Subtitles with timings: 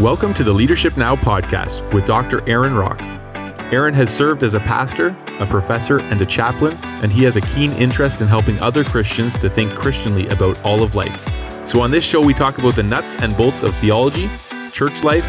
[0.00, 2.46] Welcome to the Leadership Now podcast with Dr.
[2.46, 3.00] Aaron Rock.
[3.72, 7.40] Aaron has served as a pastor, a professor, and a chaplain, and he has a
[7.40, 11.66] keen interest in helping other Christians to think Christianly about all of life.
[11.66, 14.28] So, on this show, we talk about the nuts and bolts of theology,
[14.70, 15.24] church life,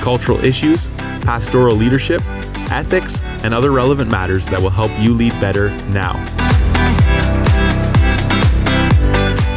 [0.00, 0.88] cultural issues,
[1.20, 2.22] pastoral leadership,
[2.70, 6.14] ethics, and other relevant matters that will help you lead better now.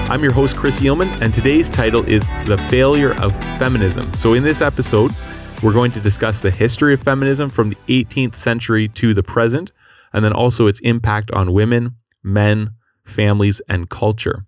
[0.10, 4.12] I'm your host, Chris Eelman, and today's title is The Failure of Feminism.
[4.18, 5.14] So, in this episode,
[5.62, 9.72] we're going to discuss the history of feminism from the 18th century to the present,
[10.12, 12.72] and then also its impact on women, men,
[13.04, 14.48] families, and culture.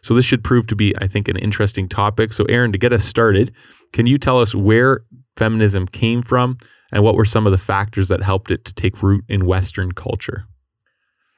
[0.00, 2.32] So, this should prove to be, I think, an interesting topic.
[2.32, 3.54] So, Aaron, to get us started,
[3.92, 5.04] can you tell us where
[5.36, 6.56] feminism came from
[6.90, 9.92] and what were some of the factors that helped it to take root in Western
[9.92, 10.46] culture?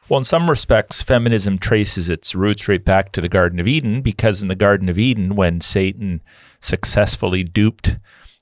[0.08, 4.02] Well, in some respects, feminism traces its roots right back to the Garden of Eden
[4.02, 6.22] because in the Garden of Eden, when Satan
[6.60, 7.96] successfully duped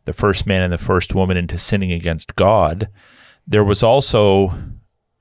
[0.04, 2.88] the first man and the first woman into sinning against God,
[3.46, 4.54] there was also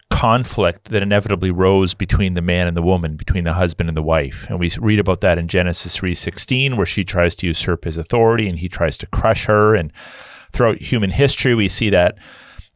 [0.10, 4.02] conflict that inevitably rose between the man and the woman, between the husband and the
[4.04, 4.48] wife.
[4.50, 8.50] And we read about that in Genesis 3:16 where she tries to usurp his authority
[8.50, 9.92] and he tries to crush her and
[10.52, 12.18] throughout human history we see that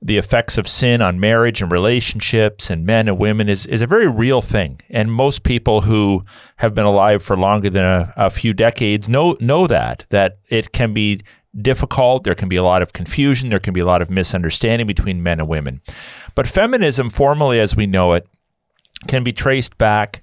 [0.05, 3.87] the effects of sin on marriage and relationships and men and women is, is a
[3.87, 4.79] very real thing.
[4.87, 6.23] And most people who
[6.57, 10.71] have been alive for longer than a, a few decades know know that, that it
[10.71, 11.21] can be
[11.59, 12.23] difficult.
[12.23, 13.49] There can be a lot of confusion.
[13.49, 15.81] There can be a lot of misunderstanding between men and women.
[16.35, 18.27] But feminism, formally as we know it,
[19.07, 20.21] can be traced back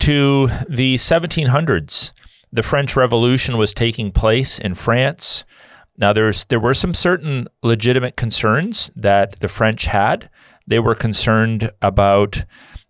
[0.00, 2.12] to the 1700s.
[2.52, 5.46] The French Revolution was taking place in France.
[5.98, 10.30] Now, there's there were some certain legitimate concerns that the French had.
[10.66, 12.44] They were concerned about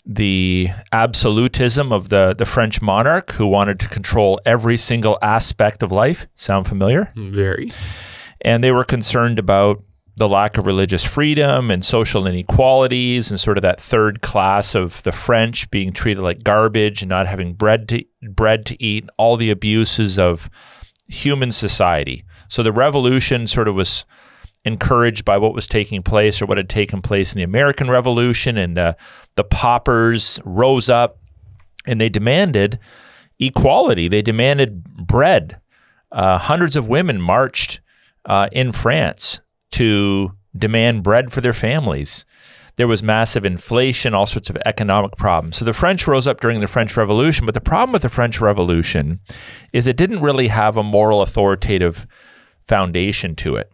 [0.07, 5.91] the absolutism of the, the French monarch who wanted to control every single aspect of
[5.91, 6.29] life.
[6.37, 7.13] Sound familiar?
[7.17, 7.71] Very.
[8.41, 9.83] And they were concerned about
[10.17, 15.03] the lack of religious freedom and social inequalities and sort of that third class of
[15.03, 19.37] the French being treated like garbage and not having bread to bread to eat, all
[19.37, 20.49] the abuses of
[21.07, 22.25] human society.
[22.49, 24.05] So the revolution sort of was
[24.65, 28.59] encouraged by what was taking place or what had taken place in the American Revolution,
[28.59, 28.97] and the
[29.37, 31.19] the paupers rose up
[31.87, 32.79] and they demanded
[33.39, 34.09] equality.
[34.09, 35.61] They demanded bread.
[36.11, 37.81] Uh, hundreds of women marched
[38.25, 39.41] uh, in France
[39.73, 42.25] to demand bread for their families.
[42.77, 45.57] There was massive inflation, all sorts of economic problems.
[45.57, 48.41] So the French rose up during the French Revolution, but the problem with the French
[48.41, 49.21] Revolution
[49.73, 52.07] is it didn't really have a moral authoritative
[52.69, 53.73] foundation to it.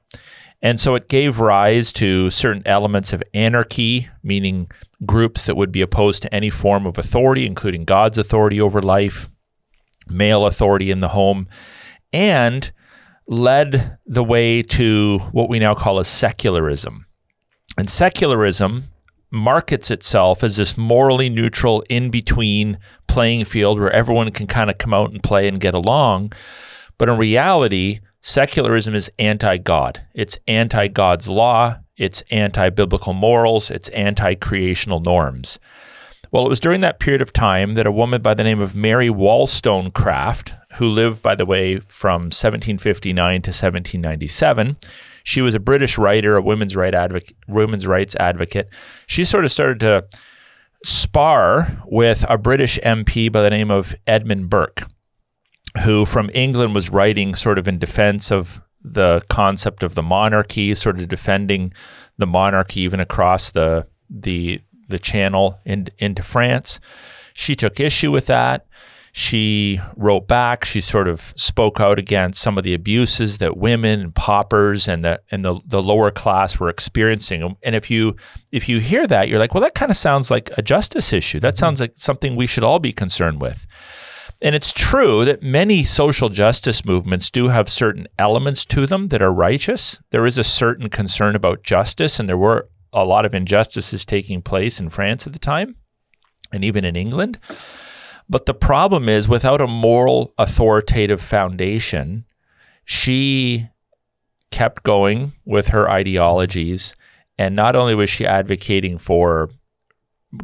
[0.60, 4.70] And so it gave rise to certain elements of anarchy, meaning
[5.04, 9.28] groups that would be opposed to any form of authority, including God's authority over life,
[10.08, 11.48] male authority in the home,
[12.12, 12.70] and
[13.26, 17.06] led the way to what we now call as secularism.
[17.76, 18.84] And secularism
[19.32, 22.78] markets itself as this morally neutral, in between
[23.08, 26.32] playing field where everyone can kind of come out and play and get along.
[26.98, 30.06] But in reality, Secularism is anti God.
[30.14, 31.78] It's anti God's law.
[31.96, 33.68] It's anti biblical morals.
[33.68, 35.58] It's anti creational norms.
[36.30, 38.76] Well, it was during that period of time that a woman by the name of
[38.76, 44.76] Mary Wollstonecraft, who lived, by the way, from 1759 to 1797,
[45.24, 46.94] she was a British writer, a women's, right
[47.48, 48.68] women's rights advocate.
[49.08, 50.06] She sort of started to
[50.84, 54.84] spar with a British MP by the name of Edmund Burke
[55.84, 60.74] who from England was writing sort of in defense of the concept of the monarchy,
[60.74, 61.72] sort of defending
[62.18, 66.78] the monarchy even across the the the channel in, into France.
[67.34, 68.66] She took issue with that.
[69.14, 70.64] She wrote back.
[70.64, 75.04] She sort of spoke out against some of the abuses that women and paupers and
[75.04, 77.56] the and the, the lower class were experiencing.
[77.62, 78.16] And if you
[78.50, 81.40] if you hear that, you're like, well, that kind of sounds like a justice issue.
[81.40, 81.58] That mm-hmm.
[81.58, 83.66] sounds like something we should all be concerned with.
[84.42, 89.22] And it's true that many social justice movements do have certain elements to them that
[89.22, 90.02] are righteous.
[90.10, 94.42] There is a certain concern about justice, and there were a lot of injustices taking
[94.42, 95.76] place in France at the time
[96.52, 97.38] and even in England.
[98.28, 102.24] But the problem is, without a moral authoritative foundation,
[102.84, 103.68] she
[104.50, 106.96] kept going with her ideologies.
[107.38, 109.50] And not only was she advocating for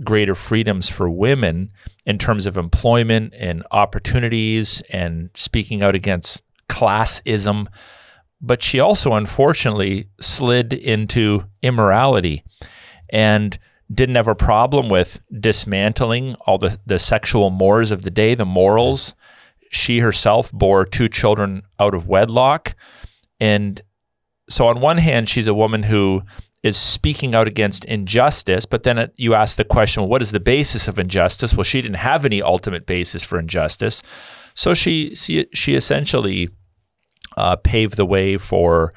[0.04, 1.72] greater freedoms for women
[2.04, 7.66] in terms of employment and opportunities and speaking out against classism.
[8.40, 12.44] But she also, unfortunately, slid into immorality
[13.10, 13.58] and
[13.92, 18.44] didn't have a problem with dismantling all the, the sexual mores of the day, the
[18.44, 19.14] morals.
[19.70, 22.74] She herself bore two children out of wedlock.
[23.40, 23.82] And
[24.48, 26.22] so, on one hand, she's a woman who
[26.62, 30.40] is speaking out against injustice, but then you ask the question, well, what is the
[30.40, 31.54] basis of injustice?
[31.54, 34.02] Well, she didn't have any ultimate basis for injustice.
[34.54, 36.48] So she, she, she essentially
[37.36, 38.92] uh, paved the way for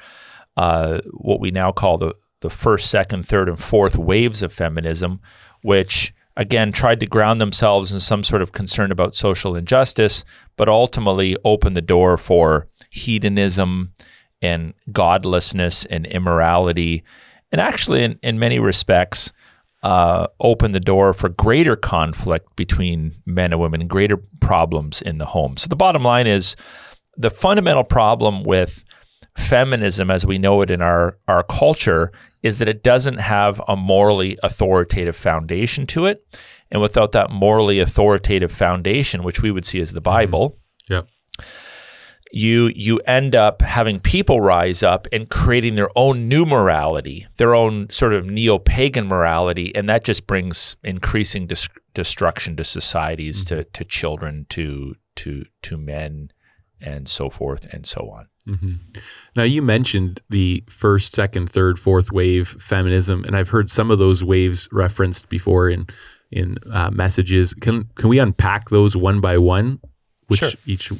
[0.56, 5.20] uh, what we now call the, the first, second, third, and fourth waves of feminism,
[5.62, 10.24] which again tried to ground themselves in some sort of concern about social injustice,
[10.56, 13.92] but ultimately opened the door for hedonism
[14.40, 17.04] and godlessness and immorality,
[17.52, 19.32] and actually, in, in many respects,
[19.82, 25.26] uh, opened the door for greater conflict between men and women, greater problems in the
[25.26, 25.56] home.
[25.56, 26.56] So the bottom line is
[27.16, 28.84] the fundamental problem with
[29.36, 32.12] feminism as we know it in our, our culture
[32.42, 36.24] is that it doesn't have a morally authoritative foundation to it.
[36.70, 40.94] And without that morally authoritative foundation, which we would see as the Bible, mm-hmm.
[40.94, 41.02] yeah
[42.32, 47.54] you you end up having people rise up and creating their own new morality, their
[47.54, 53.56] own sort of neo-pagan morality, and that just brings increasing dis- destruction to societies, mm-hmm.
[53.56, 56.30] to to children, to to to men,
[56.80, 58.28] and so forth and so on.
[58.48, 58.72] Mm-hmm.
[59.36, 63.98] Now you mentioned the first, second, third, fourth wave feminism, and I've heard some of
[63.98, 65.86] those waves referenced before in
[66.30, 67.52] in uh, messages.
[67.52, 69.80] Can can we unpack those one by one?
[70.28, 70.50] Which sure.
[70.66, 70.90] each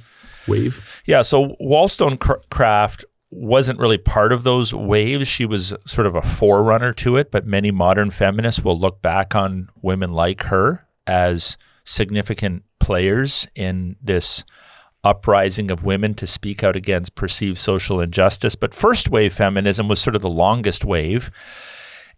[0.47, 1.03] wave?
[1.07, 1.23] Yeah.
[1.23, 5.27] So Wollstonecraft wasn't really part of those waves.
[5.27, 9.35] She was sort of a forerunner to it, but many modern feminists will look back
[9.35, 14.45] on women like her as significant players in this
[15.05, 18.55] uprising of women to speak out against perceived social injustice.
[18.55, 21.31] But first wave feminism was sort of the longest wave.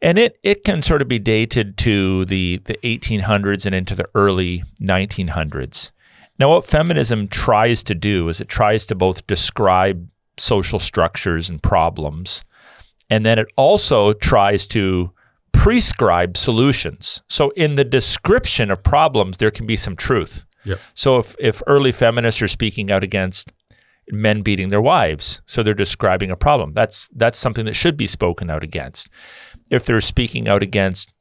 [0.02, 4.08] And it, it can sort of be dated to the, the 1800s and into the
[4.14, 5.92] early 1900s.
[6.38, 11.62] Now, what feminism tries to do is it tries to both describe social structures and
[11.62, 12.44] problems,
[13.08, 15.12] and then it also tries to
[15.52, 17.22] prescribe solutions.
[17.28, 20.44] So, in the description of problems, there can be some truth.
[20.64, 20.80] Yep.
[20.94, 23.52] So, if, if early feminists are speaking out against
[24.10, 28.08] men beating their wives, so they're describing a problem, that's, that's something that should be
[28.08, 29.08] spoken out against.
[29.70, 31.13] If they're speaking out against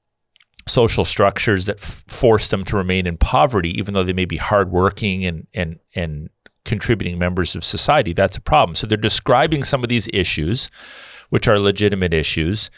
[0.67, 4.37] social structures that f- force them to remain in poverty, even though they may be
[4.37, 6.29] hardworking and and and
[6.65, 8.13] contributing members of society.
[8.13, 8.75] That's a problem.
[8.75, 10.69] So they're describing some of these issues,
[11.29, 12.71] which are legitimate issues.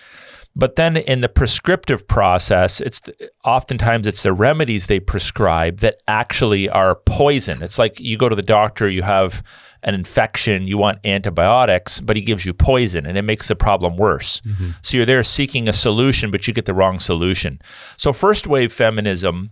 [0.55, 3.01] But then in the prescriptive process, it's
[3.43, 7.61] oftentimes it's the remedies they prescribe that actually are poison.
[7.61, 9.43] It's like you go to the doctor, you have
[9.85, 13.95] an infection, you want antibiotics, but he gives you poison and it makes the problem
[13.95, 14.41] worse.
[14.41, 14.71] Mm-hmm.
[14.81, 17.61] So you're there seeking a solution, but you get the wrong solution.
[17.95, 19.51] So first wave feminism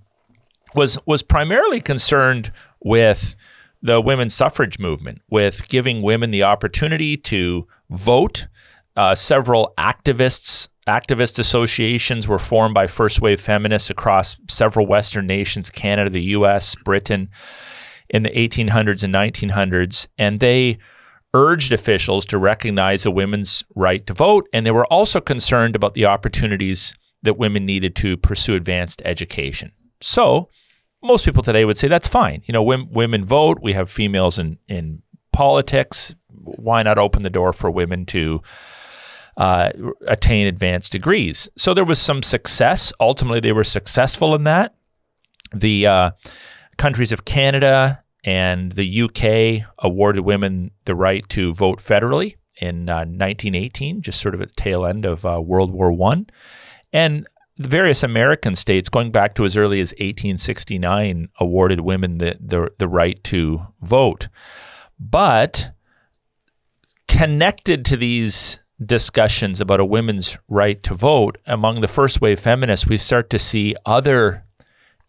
[0.76, 2.52] was was primarily concerned
[2.84, 3.36] with
[3.82, 8.48] the women's suffrage movement, with giving women the opportunity to vote.
[8.96, 15.70] Uh, several activists activist associations were formed by first wave feminists across several Western nations
[15.70, 17.30] Canada, the US, Britain
[18.14, 20.78] in the 1800s and 1900s, and they
[21.34, 25.96] urged officials to recognize a women's right to vote, and they were also concerned about
[25.96, 26.94] the opportunities
[27.24, 29.72] that women needed to pursue advanced education.
[30.00, 30.50] So,
[31.02, 32.44] most people today would say that's fine.
[32.46, 33.60] You know, women, women vote.
[33.62, 35.02] We have females in in
[35.34, 36.16] politics.
[36.30, 38.42] Why not open the door for women to
[39.36, 39.72] uh,
[40.08, 41.50] attain advanced degrees?
[41.58, 42.94] So there was some success.
[43.00, 44.76] Ultimately, they were successful in that.
[45.54, 46.12] The uh,
[46.78, 53.00] countries of Canada and the UK awarded women the right to vote federally in uh,
[53.00, 56.28] 1918, just sort of at the tail end of uh, World War One,
[56.92, 57.28] and
[57.58, 62.72] the various American states, going back to as early as 1869, awarded women the, the,
[62.80, 64.28] the right to vote.
[65.00, 65.72] But
[67.08, 72.88] connected to these discussions about a women's right to vote, among the first wave feminists,
[72.88, 74.46] we start to see other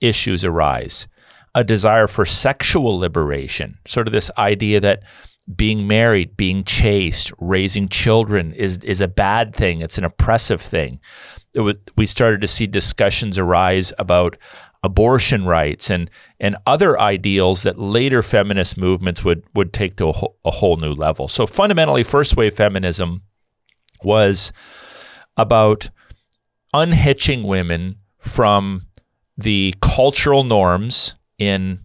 [0.01, 1.09] issues arise
[1.55, 5.03] a desire for sexual liberation, sort of this idea that
[5.55, 9.81] being married, being chaste, raising children is is a bad thing.
[9.81, 11.01] It's an oppressive thing.
[11.55, 14.37] Was, we started to see discussions arise about
[14.83, 20.27] abortion rights and and other ideals that later feminist movements would would take to a,
[20.45, 21.29] a whole new level.
[21.29, 23.23] So fundamentally, first wave feminism
[24.03, 24.53] was
[25.37, 25.91] about
[26.73, 28.87] unhitching women from
[29.37, 31.15] the cultural norms
[31.47, 31.81] in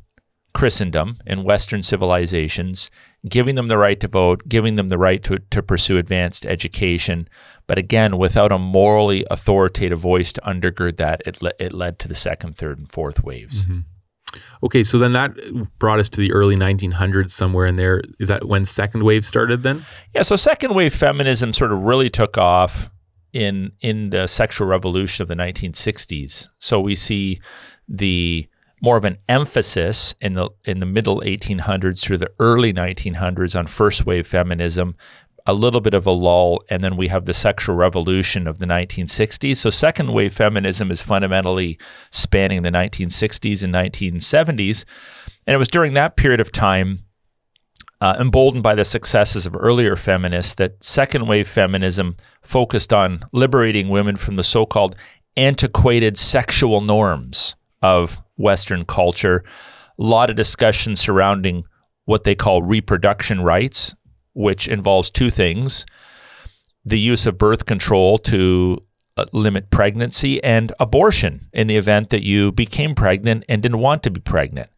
[0.53, 2.89] Christendom, in Western civilizations,
[3.27, 7.27] giving them the right to vote, giving them the right to, to pursue advanced education.
[7.67, 12.07] But again, without a morally authoritative voice to undergird that, it, le- it led to
[12.07, 13.65] the second, third, and fourth waves.
[13.65, 13.79] Mm-hmm.
[14.63, 15.31] Okay, so then that
[15.79, 18.01] brought us to the early 1900s, somewhere in there.
[18.19, 19.85] Is that when second wave started then?
[20.13, 22.89] Yeah, so second wave feminism sort of really took off
[23.33, 26.47] in in the sexual revolution of the 1960s.
[26.59, 27.39] So we see
[27.87, 28.47] the
[28.81, 33.67] more of an emphasis in the in the middle 1800s through the early 1900s on
[33.67, 34.95] first wave feminism,
[35.45, 38.65] a little bit of a lull, and then we have the sexual revolution of the
[38.65, 39.57] 1960s.
[39.57, 41.77] So second wave feminism is fundamentally
[42.11, 44.85] spanning the 1960s and 1970s,
[45.45, 47.05] and it was during that period of time.
[48.01, 53.89] Uh, emboldened by the successes of earlier feminists, that second wave feminism focused on liberating
[53.89, 54.95] women from the so called
[55.35, 59.43] antiquated sexual norms of Western culture.
[59.99, 61.65] A lot of discussion surrounding
[62.05, 63.95] what they call reproduction rights,
[64.33, 65.85] which involves two things
[66.85, 68.81] the use of birth control to
[69.17, 74.01] uh, limit pregnancy and abortion in the event that you became pregnant and didn't want
[74.01, 74.69] to be pregnant.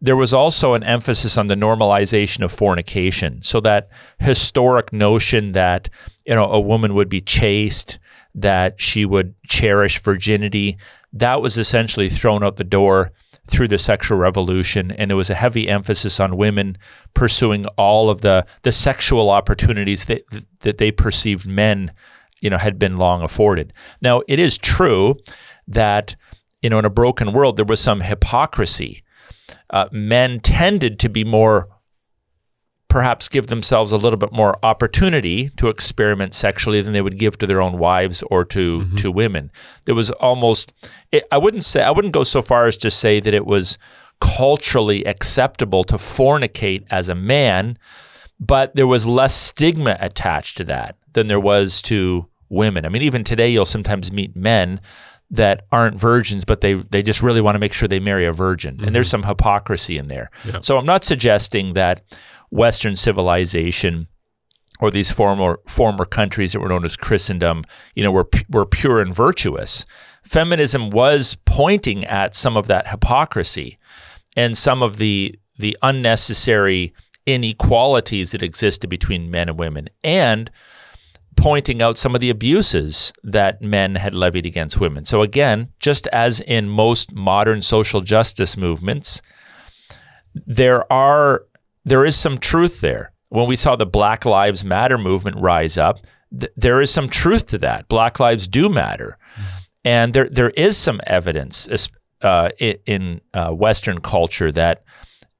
[0.00, 3.42] There was also an emphasis on the normalization of fornication.
[3.42, 3.88] So that
[4.18, 5.88] historic notion that
[6.24, 7.98] you know a woman would be chaste,
[8.34, 10.78] that she would cherish virginity,
[11.20, 13.12] that was essentially thrown out the door
[13.48, 16.76] through the sexual revolution and there was a heavy emphasis on women
[17.14, 20.22] pursuing all of the the sexual opportunities that
[20.60, 21.92] that they perceived men
[22.40, 23.72] you know had been long afforded.
[24.00, 25.16] Now it is true
[25.66, 26.16] that
[26.62, 29.02] you know in a broken world there was some hypocrisy.
[29.70, 31.68] Uh, men tended to be more
[32.88, 37.36] perhaps give themselves a little bit more opportunity to experiment sexually than they would give
[37.38, 38.96] to their own wives or to mm-hmm.
[38.96, 39.50] to women.
[39.84, 40.72] There was almost
[41.12, 43.78] it, I wouldn't say I wouldn't go so far as to say that it was
[44.20, 47.78] culturally acceptable to fornicate as a man,
[48.40, 52.86] but there was less stigma attached to that than there was to women.
[52.86, 54.80] I mean, even today you'll sometimes meet men
[55.30, 58.32] that aren't virgins, but they they just really want to make sure they marry a
[58.32, 58.84] virgin, mm-hmm.
[58.84, 59.22] and there's mm-hmm.
[59.22, 60.30] some hypocrisy in there.
[60.44, 60.60] Yeah.
[60.60, 62.04] So I'm not suggesting that
[62.56, 64.08] Western civilization
[64.80, 69.00] or these former former countries that were known as Christendom, you know, were were pure
[69.00, 69.84] and virtuous.
[70.24, 73.78] Feminism was pointing at some of that hypocrisy
[74.36, 76.92] and some of the the unnecessary
[77.26, 80.50] inequalities that existed between men and women, and
[81.36, 85.04] pointing out some of the abuses that men had levied against women.
[85.04, 89.20] So again, just as in most modern social justice movements,
[90.34, 91.44] there are
[91.86, 93.12] there is some truth there.
[93.28, 96.00] When we saw the Black Lives Matter movement rise up,
[96.38, 97.88] th- there is some truth to that.
[97.88, 99.18] Black lives do matter,
[99.84, 101.68] and there there is some evidence
[102.22, 104.82] uh, in uh, Western culture that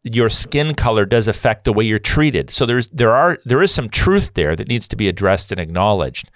[0.02, 2.50] your skin color does affect the way you're treated.
[2.50, 5.60] So there's there are there is some truth there that needs to be addressed and
[5.60, 6.30] acknowledged.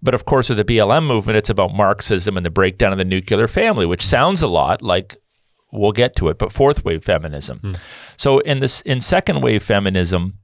[0.00, 3.04] But of course, with the BLM movement, it's about Marxism and the breakdown of the
[3.04, 5.16] nuclear family, which sounds a lot like
[5.72, 7.58] we'll get to it, but fourth wave feminism.
[7.58, 7.72] Hmm.
[8.16, 10.38] So in this in second wave feminism,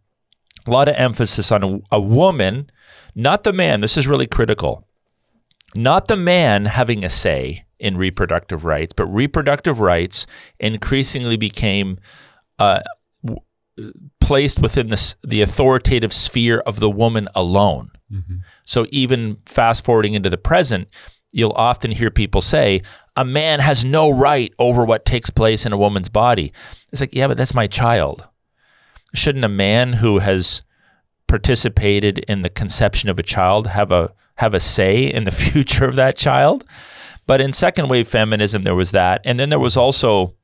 [0.66, 2.70] a lot of emphasis on a, a woman,
[3.14, 3.80] not the man.
[3.80, 4.86] This is really critical.
[5.74, 10.26] Not the man having a say in reproductive rights, but reproductive rights
[10.60, 11.98] increasingly became
[12.58, 12.80] uh,
[13.24, 13.42] w-
[14.20, 17.90] placed within the, the authoritative sphere of the woman alone.
[18.10, 18.36] Mm-hmm.
[18.64, 20.88] So even fast forwarding into the present,
[21.32, 22.80] you'll often hear people say,
[23.16, 26.52] a man has no right over what takes place in a woman's body.
[26.90, 28.24] It's like, yeah, but that's my child.
[29.14, 30.62] Shouldn't a man who has
[31.28, 35.84] participated in the conception of a child have a have a say in the future
[35.84, 36.64] of that child?
[37.26, 40.34] But in second wave feminism, there was that, and then there was also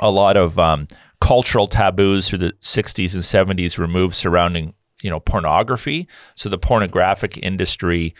[0.00, 0.88] a lot of um,
[1.20, 6.08] cultural taboos through the 60s and 70s removed surrounding you know pornography.
[6.34, 8.14] So the pornographic industry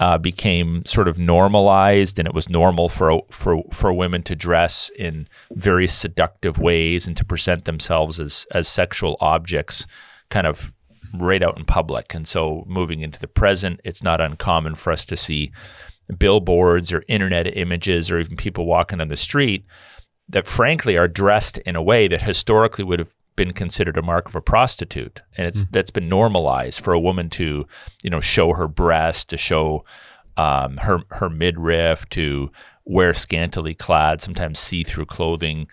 [0.00, 4.90] uh, became sort of normalized, and it was normal for for for women to dress
[4.98, 9.86] in very seductive ways and to present themselves as as sexual objects,
[10.30, 10.72] kind of
[11.14, 12.14] right out in public.
[12.14, 15.52] And so, moving into the present, it's not uncommon for us to see
[16.18, 19.64] billboards or internet images or even people walking on the street
[20.28, 24.28] that, frankly, are dressed in a way that historically would have been considered a mark
[24.28, 25.68] of a prostitute, and it's mm.
[25.70, 27.66] that's been normalized for a woman to,
[28.02, 29.82] you know, show her breast, to show
[30.36, 32.50] um, her her midriff, to
[32.84, 35.66] wear scantily clad, sometimes see through clothing,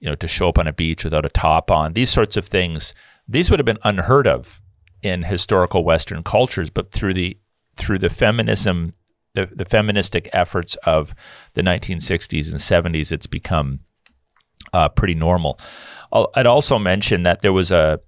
[0.00, 1.94] you know, to show up on a beach without a top on.
[1.94, 2.92] These sorts of things,
[3.26, 4.60] these would have been unheard of
[5.02, 7.38] in historical Western cultures, but through the
[7.74, 8.92] through the feminism,
[9.32, 11.14] the, the feministic efforts of
[11.54, 12.60] the 1960s and
[12.94, 13.80] 70s, it's become
[14.74, 15.58] uh, pretty normal.
[16.14, 18.00] I'd also mention that there was a,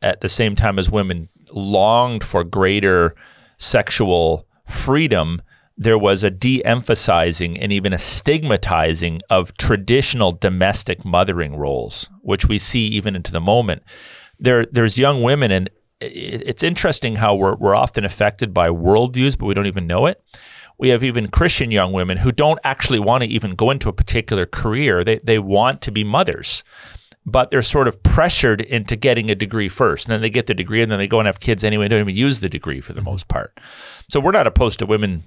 [0.00, 3.14] at the same time as women longed for greater
[3.58, 5.42] sexual freedom,
[5.76, 12.46] there was a de emphasizing and even a stigmatizing of traditional domestic mothering roles, which
[12.46, 13.82] we see even into the moment.
[14.38, 19.46] There, there's young women, and it's interesting how we're, we're often affected by worldviews, but
[19.46, 20.22] we don't even know it.
[20.78, 23.92] We have even Christian young women who don't actually want to even go into a
[23.92, 25.04] particular career.
[25.04, 26.64] They, they want to be mothers
[27.26, 30.06] but they're sort of pressured into getting a degree first.
[30.06, 31.90] And then they get the degree and then they go and have kids anyway, and
[31.90, 33.58] don't even use the degree for the most part.
[34.08, 35.24] So we're not opposed to women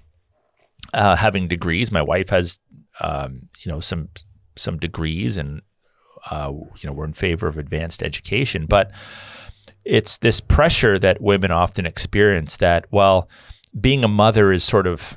[0.93, 1.91] uh, having degrees.
[1.91, 2.59] My wife has,
[3.01, 4.09] um, you know, some
[4.55, 5.62] some degrees, and
[6.29, 8.65] uh, you know, we're in favor of advanced education.
[8.65, 8.91] But
[9.85, 13.29] it's this pressure that women often experience that, well,
[13.79, 15.15] being a mother is sort of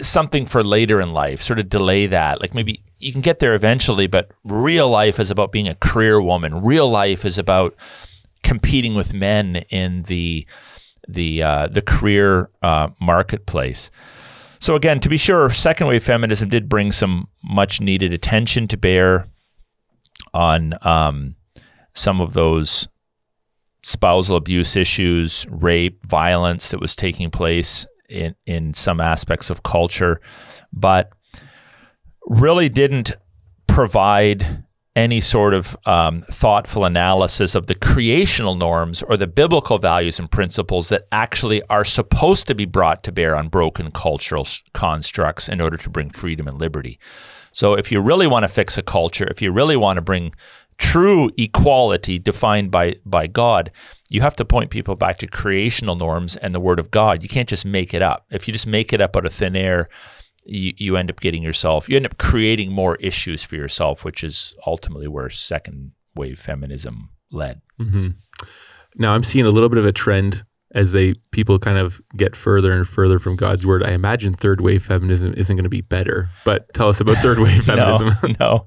[0.00, 2.40] something for later in life, sort of delay that.
[2.40, 6.20] Like maybe you can get there eventually, but real life is about being a career
[6.20, 6.62] woman.
[6.62, 7.74] Real life is about
[8.42, 10.46] competing with men in the
[11.08, 13.90] the uh, the career uh, marketplace.
[14.60, 18.76] So again, to be sure, second wave feminism did bring some much needed attention to
[18.76, 19.26] bear
[20.32, 21.34] on um,
[21.94, 22.86] some of those
[23.82, 30.20] spousal abuse issues, rape, violence that was taking place in in some aspects of culture,
[30.72, 31.12] but
[32.26, 33.12] really didn't
[33.66, 34.64] provide
[34.94, 40.30] any sort of um, thoughtful analysis of the creational norms or the biblical values and
[40.30, 45.60] principles that actually are supposed to be brought to bear on broken cultural constructs in
[45.60, 46.98] order to bring freedom and liberty.
[47.52, 50.34] So, if you really want to fix a culture, if you really want to bring
[50.78, 53.70] true equality defined by, by God,
[54.10, 57.22] you have to point people back to creational norms and the Word of God.
[57.22, 58.26] You can't just make it up.
[58.30, 59.88] If you just make it up out of thin air,
[60.44, 64.24] you, you end up getting yourself, you end up creating more issues for yourself, which
[64.24, 67.60] is ultimately where second wave feminism led.
[67.80, 68.08] Mm-hmm.
[68.96, 70.44] Now I'm seeing a little bit of a trend
[70.74, 73.82] as they people kind of get further and further from God's word.
[73.82, 76.30] I imagine third wave feminism isn't going to be better.
[76.44, 78.10] But tell us about third wave feminism.
[78.22, 78.66] no, no.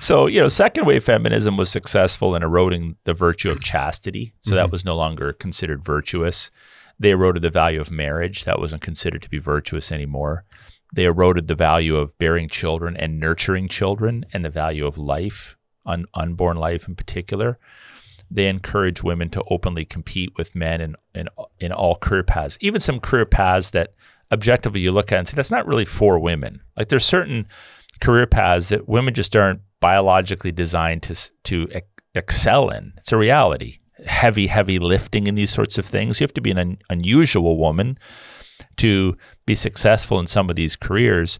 [0.00, 4.34] So you know, second wave feminism was successful in eroding the virtue of chastity.
[4.40, 4.56] So mm-hmm.
[4.56, 6.50] that was no longer considered virtuous.
[6.98, 8.44] They eroded the value of marriage.
[8.44, 10.44] That wasn't considered to be virtuous anymore.
[10.92, 15.56] They eroded the value of bearing children and nurturing children and the value of life,
[15.86, 17.58] un- unborn life in particular.
[18.30, 21.28] They encourage women to openly compete with men in, in,
[21.58, 23.94] in all career paths, even some career paths that
[24.30, 26.60] objectively you look at and say, that's not really for women.
[26.76, 27.46] Like there's certain
[28.00, 31.68] career paths that women just aren't biologically designed to, to
[32.14, 32.94] excel in.
[32.98, 33.78] It's a reality.
[34.06, 36.20] Heavy, heavy lifting in these sorts of things.
[36.20, 37.98] You have to be an un- unusual woman
[38.78, 41.38] to be successful in some of these careers.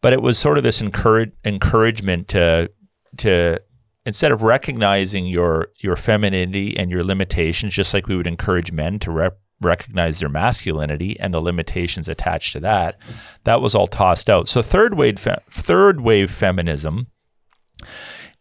[0.00, 2.70] But it was sort of this encourage, encouragement to
[3.18, 3.60] to
[4.06, 8.98] instead of recognizing your your femininity and your limitations, just like we would encourage men
[9.00, 12.96] to rep, recognize their masculinity and the limitations attached to that,
[13.44, 14.48] that was all tossed out.
[14.48, 17.08] So third wave fe- third wave feminism.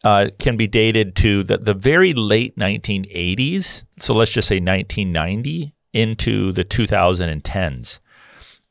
[0.03, 3.85] Uh, can be dated to the, the very late 1980s.
[3.99, 7.99] So let's just say 1990 into the 2010s.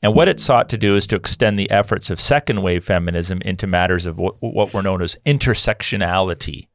[0.02, 3.40] And what it sought to do is to extend the efforts of second wave feminism
[3.42, 6.66] into matters of what, what were known as intersectionality,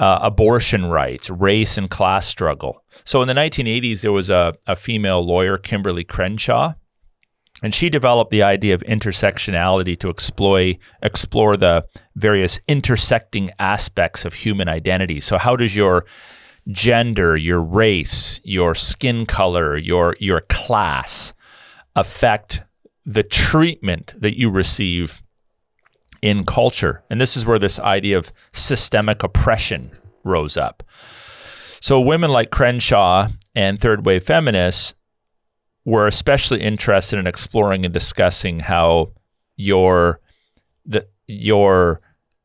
[0.00, 2.82] uh, abortion rights, race and class struggle.
[3.04, 6.74] So in the 1980s, there was a, a female lawyer, Kimberlé Crenshaw,
[7.62, 14.34] and she developed the idea of intersectionality to explore, explore the various intersecting aspects of
[14.34, 15.20] human identity.
[15.20, 16.04] So, how does your
[16.68, 21.34] gender, your race, your skin color, your, your class,
[21.94, 22.62] affect
[23.04, 25.22] the treatment that you receive
[26.20, 27.02] in culture.
[27.10, 29.90] And this is where this idea of systemic oppression
[30.24, 30.82] rose up.
[31.80, 34.94] So, women like Crenshaw and third wave feminists
[35.84, 39.10] were especially interested in exploring and discussing how
[39.56, 40.20] your
[40.86, 42.00] the your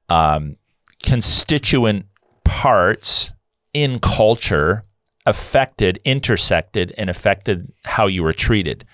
[0.10, 0.58] um,
[1.04, 2.08] constituent
[2.44, 3.32] parts
[3.74, 4.84] in culture
[5.26, 8.86] affected, intersected, and affected how you were treated.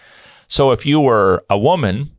[0.53, 2.11] So if you were a woman,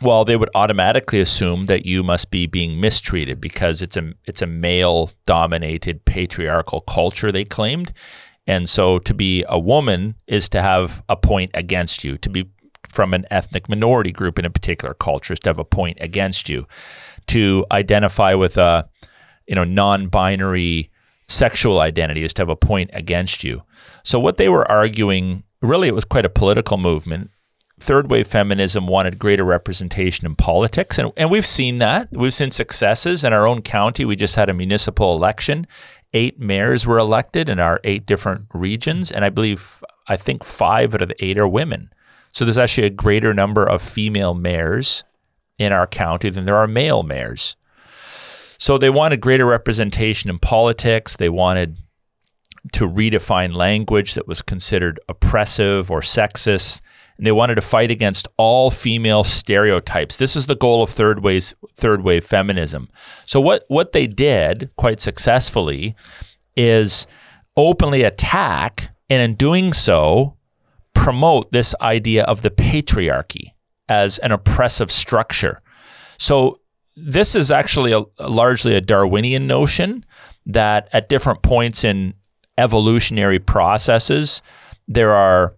[0.00, 4.40] well, they would automatically assume that you must be being mistreated because it's a it's
[4.40, 7.92] a male dominated patriarchal culture they claimed.
[8.46, 12.50] And so to be a woman is to have a point against you, to be
[12.88, 16.48] from an ethnic minority group in a particular culture is to have a point against
[16.48, 16.66] you.
[17.26, 18.88] To identify with a
[19.46, 20.90] you know non-binary
[21.28, 23.62] sexual identity is to have a point against you.
[24.04, 27.30] So what they were arguing really it was quite a political movement
[27.82, 30.98] third wave feminism wanted greater representation in politics.
[30.98, 32.08] And, and we've seen that.
[32.12, 34.04] We've seen successes in our own county.
[34.04, 35.66] We just had a municipal election.
[36.14, 39.10] Eight mayors were elected in our eight different regions.
[39.10, 41.92] And I believe, I think five out of the eight are women.
[42.32, 45.04] So there's actually a greater number of female mayors
[45.58, 47.56] in our county than there are male mayors.
[48.58, 51.16] So they wanted greater representation in politics.
[51.16, 51.78] They wanted
[52.72, 56.80] to redefine language that was considered oppressive or sexist.
[57.22, 60.16] And they wanted to fight against all female stereotypes.
[60.16, 62.88] This is the goal of third wave third wave feminism.
[63.26, 65.94] So what what they did quite successfully
[66.56, 67.06] is
[67.56, 70.36] openly attack and in doing so
[70.94, 73.52] promote this idea of the patriarchy
[73.88, 75.62] as an oppressive structure.
[76.18, 76.58] So
[76.96, 80.04] this is actually a, largely a Darwinian notion
[80.44, 82.14] that at different points in
[82.58, 84.42] evolutionary processes,
[84.88, 85.54] there are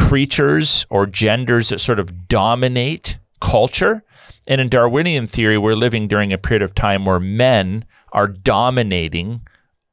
[0.00, 4.02] creatures or genders that sort of dominate culture.
[4.48, 9.42] And in Darwinian theory, we're living during a period of time where men are dominating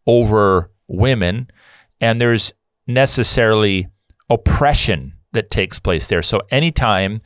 [0.07, 1.49] over women,
[1.99, 2.53] and there's
[2.87, 3.89] necessarily
[4.29, 6.21] oppression that takes place there.
[6.21, 7.21] So anytime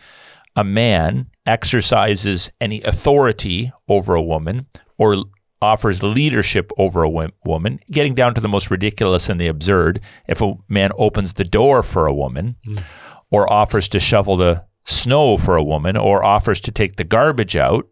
[0.56, 4.66] a man exercises any authority over a woman
[4.98, 5.24] or
[5.62, 10.02] offers leadership over a woman, getting down to the most ridiculous and the absurd.
[10.28, 12.84] If a man opens the door for a woman, mm.
[13.30, 17.56] or offers to shovel the snow for a woman, or offers to take the garbage
[17.56, 17.88] out,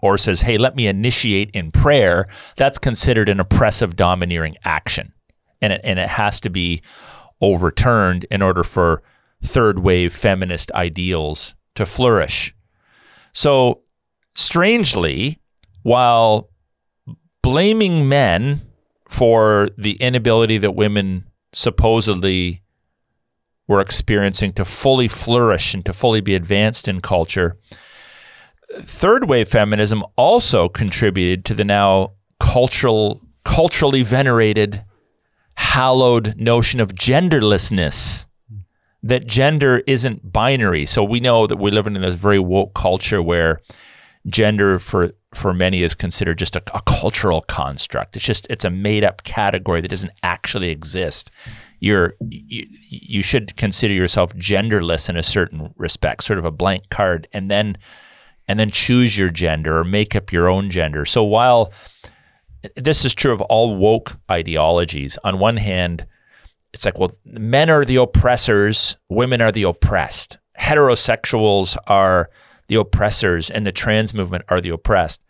[0.00, 5.12] or says, Hey, let me initiate in prayer, that's considered an oppressive, domineering action.
[5.60, 6.82] And it, and it has to be
[7.40, 9.02] overturned in order for
[9.42, 12.54] third wave feminist ideals to flourish.
[13.32, 13.82] So,
[14.34, 15.40] strangely,
[15.82, 16.50] while
[17.48, 18.60] blaming men
[19.08, 22.62] for the inability that women supposedly
[23.66, 27.56] were experiencing to fully flourish and to fully be advanced in culture,
[28.82, 34.84] third wave feminism also contributed to the now cultural culturally venerated
[35.54, 38.26] hallowed notion of genderlessness
[39.02, 40.84] that gender isn't binary.
[40.84, 43.62] So we know that we live in this very woke culture where
[44.26, 48.16] gender for for many is considered just a, a cultural construct.
[48.16, 51.30] It's just it's a made up category that doesn't actually exist.
[51.80, 56.88] You're you, you should consider yourself genderless in a certain respect, sort of a blank
[56.88, 57.78] card, and then
[58.48, 61.04] and then choose your gender or make up your own gender.
[61.04, 61.72] So while
[62.74, 66.06] this is true of all woke ideologies, on one hand,
[66.72, 70.38] it's like, well, men are the oppressors, women are the oppressed.
[70.58, 72.30] Heterosexuals are
[72.68, 75.22] the oppressors and the trans movement are the oppressed.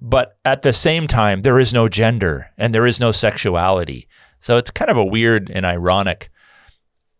[0.00, 4.08] But at the same time, there is no gender and there is no sexuality.
[4.40, 6.30] So it's kind of a weird and ironic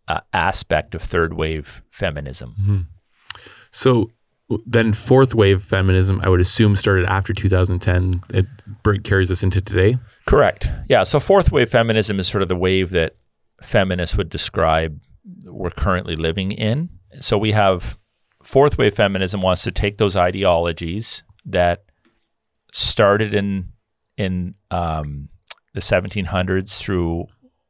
[0.07, 2.55] uh, aspect of third wave feminism.
[2.59, 2.81] Mm-hmm.
[3.71, 4.11] So
[4.65, 8.21] then fourth wave feminism, I would assume, started after 2010.
[8.29, 8.45] It
[9.03, 9.97] carries us into today.
[10.25, 10.69] Correct.
[10.87, 11.03] Yeah.
[11.03, 13.15] So fourth wave feminism is sort of the wave that
[13.61, 14.99] feminists would describe
[15.45, 16.89] we're currently living in.
[17.19, 17.97] So we have
[18.45, 21.83] fourth wave feminism wants to take those ideologies that
[22.71, 23.73] started in
[24.17, 25.29] in um,
[25.73, 27.25] the 1700s through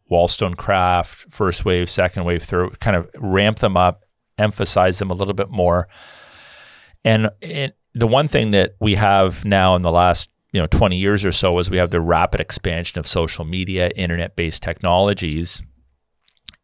[0.09, 4.03] Wollstonecraft, first wave, second wave, third, kind of ramp them up,
[4.37, 5.87] emphasize them a little bit more.
[7.03, 10.97] And it, the one thing that we have now in the last you know 20
[10.97, 15.63] years or so is we have the rapid expansion of social media, internet-based technologies,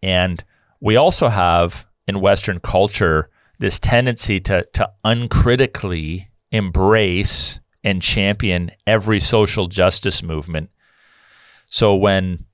[0.04, 0.44] and
[0.82, 3.30] we also have in Western culture
[3.62, 10.70] this tendency to to uncritically embrace and champion every social justice movement.
[11.68, 12.46] So when,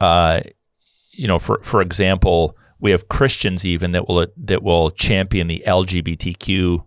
[0.00, 0.42] uh,
[1.12, 5.64] you know, for for example, we have Christians even that will that will champion the
[5.66, 6.84] LGBTQ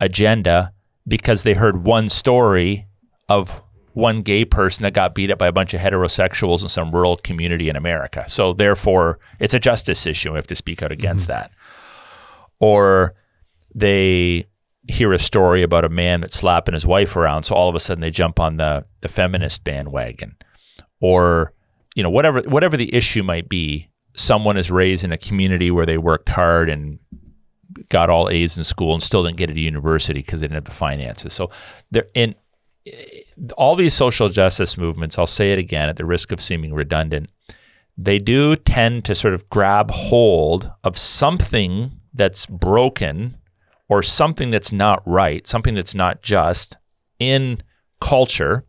[0.00, 0.72] agenda
[1.06, 2.86] because they heard one story
[3.28, 6.92] of one gay person that got beat up by a bunch of heterosexuals in some
[6.92, 8.24] rural community in America.
[8.28, 10.30] So therefore, it's a justice issue.
[10.30, 11.40] We have to speak out against mm-hmm.
[11.40, 11.52] that
[12.60, 13.14] or
[13.74, 14.46] they
[14.88, 17.80] hear a story about a man that's slapping his wife around, so all of a
[17.80, 20.36] sudden they jump on the the feminist bandwagon,
[21.00, 21.52] or
[21.94, 23.88] you know whatever whatever the issue might be.
[24.16, 26.98] Someone is raised in a community where they worked hard and
[27.88, 30.64] got all A's in school and still didn't get into university because they didn't have
[30.64, 31.32] the finances.
[31.32, 31.50] So
[31.92, 32.34] they're in
[33.56, 35.18] all these social justice movements.
[35.18, 37.30] I'll say it again at the risk of seeming redundant.
[37.96, 43.38] They do tend to sort of grab hold of something that's broken
[43.88, 46.76] or something that's not right, something that's not just
[47.18, 47.62] in
[48.00, 48.66] culture.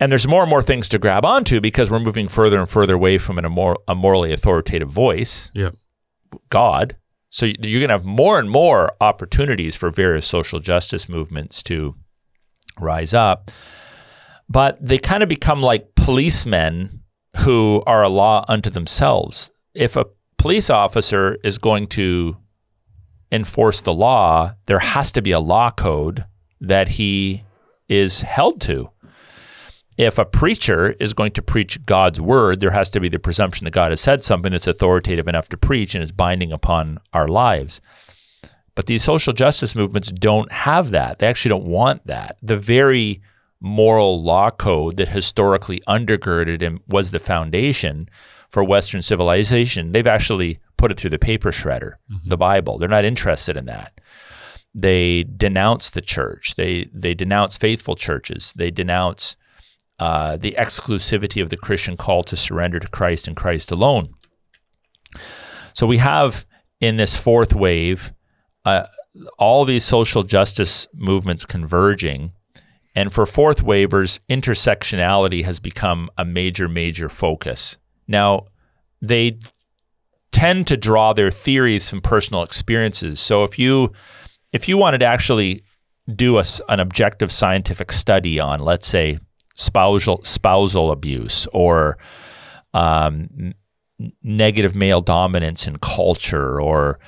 [0.00, 2.94] And there's more and more things to grab onto because we're moving further and further
[2.94, 5.70] away from an, a, a morally authoritative voice, yeah.
[6.50, 6.96] God.
[7.30, 11.96] So you're going to have more and more opportunities for various social justice movements to
[12.78, 13.50] rise up.
[14.48, 17.02] But they kind of become like policemen
[17.38, 19.50] who are a law unto themselves.
[19.74, 20.06] If a
[20.38, 22.36] police officer is going to
[23.30, 26.24] enforce the law, there has to be a law code
[26.60, 27.44] that he
[27.88, 28.90] is held to.
[29.98, 33.64] If a preacher is going to preach God's word, there has to be the presumption
[33.64, 37.26] that God has said something that's authoritative enough to preach and is binding upon our
[37.26, 37.80] lives.
[38.76, 41.18] But these social justice movements don't have that.
[41.18, 42.38] They actually don't want that.
[42.40, 43.20] The very
[43.60, 48.08] moral law code that historically undergirded and was the foundation
[48.50, 52.28] for Western civilization, they've actually put it through the paper shredder, mm-hmm.
[52.28, 52.78] the Bible.
[52.78, 54.00] They're not interested in that.
[54.74, 56.54] They denounce the church.
[56.56, 58.52] They they denounce faithful churches.
[58.56, 59.36] They denounce
[59.98, 64.14] uh, the exclusivity of the Christian call to surrender to Christ and Christ alone.
[65.74, 66.46] So we have
[66.80, 68.12] in this fourth wave
[68.64, 68.86] uh,
[69.38, 72.32] all these social justice movements converging.
[72.94, 77.78] And for fourth waivers, intersectionality has become a major, major focus.
[78.08, 78.46] Now,
[79.00, 79.38] they
[80.32, 83.20] tend to draw their theories from personal experiences.
[83.20, 83.92] So if you
[84.52, 85.62] if you wanted to actually
[86.14, 89.18] do a, an objective scientific study on, let's say,
[89.54, 91.98] spousal spousal abuse or
[92.74, 93.54] um,
[94.22, 96.98] negative male dominance in culture or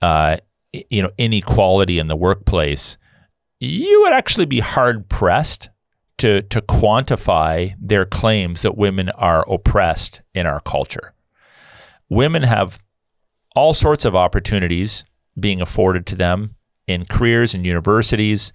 [0.00, 0.36] uh,
[0.72, 2.98] you know inequality in the workplace,
[3.60, 5.70] you would actually be hard pressed
[6.22, 11.14] to to quantify their claims that women are oppressed in our culture.
[12.08, 12.80] Women have
[13.56, 15.04] all sorts of opportunities
[15.38, 16.54] being afforded to them
[16.86, 18.52] in careers and universities.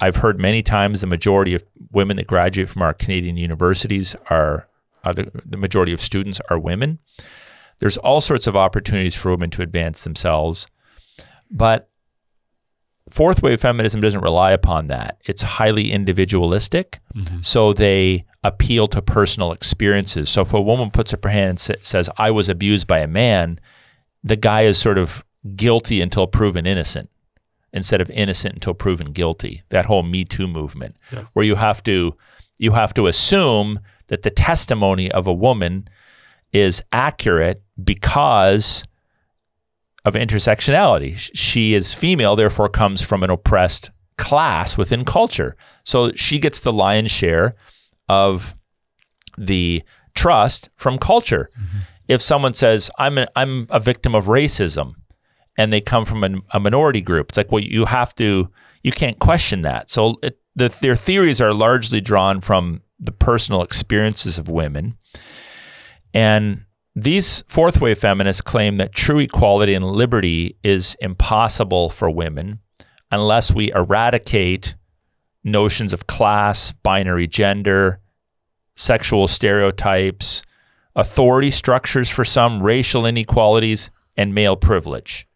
[0.00, 4.68] I've heard many times the majority of women that graduate from our Canadian universities are,
[5.02, 7.00] are the, the majority of students are women.
[7.80, 10.68] There's all sorts of opportunities for women to advance themselves,
[11.50, 11.88] but
[13.12, 15.18] fourth wave feminism doesn't rely upon that.
[15.24, 17.00] It's highly individualistic.
[17.14, 17.42] Mm-hmm.
[17.42, 20.30] So they appeal to personal experiences.
[20.30, 23.00] So if a woman puts up her hand and sa- says, I was abused by
[23.00, 23.60] a man,
[24.24, 25.24] the guy is sort of
[25.56, 27.10] guilty until proven innocent
[27.72, 29.62] instead of innocent until proven guilty.
[29.70, 31.24] That whole Me Too movement, yeah.
[31.32, 32.16] where you have to
[32.58, 35.88] you have to assume that the testimony of a woman
[36.52, 38.84] is accurate because
[40.04, 41.16] of intersectionality.
[41.34, 45.56] She is female, therefore comes from an oppressed class within culture.
[45.84, 47.54] So she gets the lion's share
[48.08, 48.54] of
[49.38, 49.82] the
[50.14, 51.50] trust from culture.
[51.56, 51.78] Mm-hmm.
[52.08, 54.94] If someone says, I'm a, I'm a victim of racism,
[55.56, 57.28] and they come from an, a minority group.
[57.28, 58.50] It's like, well, you have to,
[58.82, 59.90] you can't question that.
[59.90, 64.96] So it, the, their theories are largely drawn from the personal experiences of women.
[66.14, 72.60] And these fourth wave feminists claim that true equality and liberty is impossible for women
[73.10, 74.74] unless we eradicate
[75.44, 78.00] notions of class, binary gender,
[78.76, 80.42] sexual stereotypes,
[80.94, 85.26] authority structures for some, racial inequalities, and male privilege.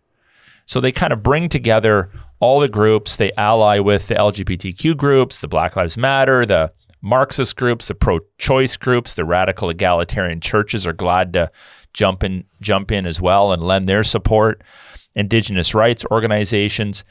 [0.66, 3.16] So they kind of bring together all the groups.
[3.16, 8.76] They ally with the LGBTQ groups, the Black Lives Matter, the Marxist groups, the pro-choice
[8.76, 11.50] groups, the radical egalitarian churches are glad to
[11.92, 14.62] jump in, jump in as well and lend their support.
[15.14, 17.04] Indigenous rights organizations.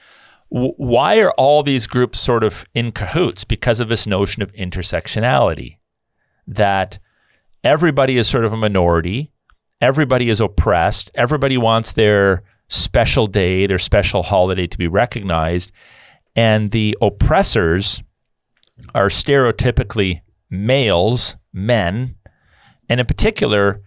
[0.51, 3.43] W- why are all these groups sort of in cahoots?
[3.43, 5.77] Because of this notion of intersectionality,
[6.45, 6.99] that
[7.63, 9.31] everybody is sort of a minority,
[9.81, 15.71] everybody is oppressed, everybody wants their special day, their special holiday to be recognized.
[16.35, 18.03] And the oppressors
[18.93, 22.15] are stereotypically males, men,
[22.89, 23.81] and in particular,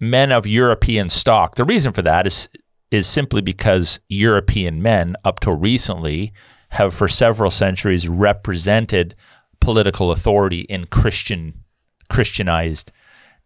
[0.00, 1.56] men of European stock.
[1.56, 2.48] The reason for that is
[2.90, 6.32] is simply because European men, up till recently,
[6.70, 9.14] have for several centuries represented
[9.60, 11.62] political authority in Christian
[12.08, 12.90] Christianized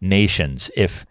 [0.00, 0.70] nations.
[0.76, 1.04] If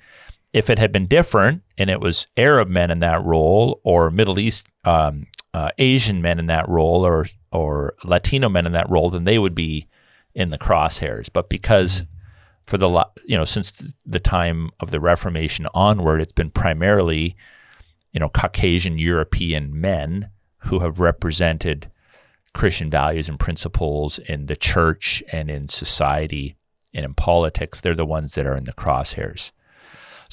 [0.54, 4.39] if it had been different and it was Arab men in that role or Middle
[4.39, 9.10] East um, uh, Asian men in that role or or Latino men in that role,
[9.10, 9.88] then they would be
[10.34, 11.30] in the crosshairs.
[11.32, 12.06] But because
[12.63, 17.36] for the you know since the time of the Reformation onward, it's been primarily
[18.12, 20.30] you know Caucasian European men
[20.66, 21.92] who have represented
[22.54, 26.56] Christian values and principles in the church and in society
[26.94, 27.82] and in politics.
[27.82, 29.52] They're the ones that are in the crosshairs.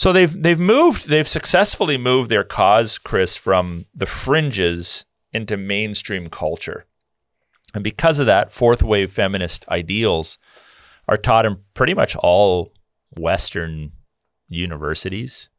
[0.01, 6.31] So they've they've moved, they've successfully moved their cause, Chris, from the fringes into mainstream
[6.31, 6.87] culture.
[7.75, 10.39] And because of that, fourth wave feminist ideals
[11.07, 12.73] are taught in pretty much all
[13.19, 13.93] Western
[14.49, 15.51] universities.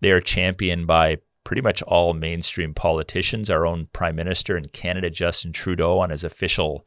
[0.00, 3.48] They are championed by pretty much all mainstream politicians.
[3.48, 6.86] Our own prime minister in Canada, Justin Trudeau, on his official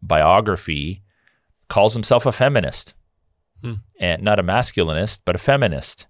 [0.00, 1.02] biography,
[1.68, 2.94] calls himself a feminist.
[3.62, 3.74] Hmm.
[3.98, 6.06] And not a masculinist, but a feminist.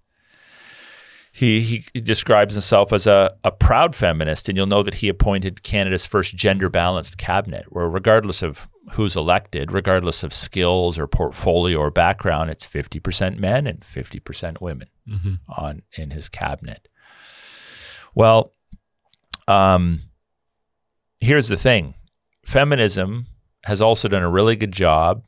[1.37, 5.63] He, he describes himself as a, a proud feminist, and you'll know that he appointed
[5.63, 11.79] Canada's first gender balanced cabinet, where regardless of who's elected, regardless of skills or portfolio
[11.79, 15.35] or background, it's 50% men and 50% women Mm-hmm.
[15.49, 16.89] on in his cabinet.
[18.15, 18.53] Well,
[19.47, 20.03] um,
[21.21, 21.95] here's the thing:
[22.45, 23.27] feminism
[23.65, 25.23] has also done a really good job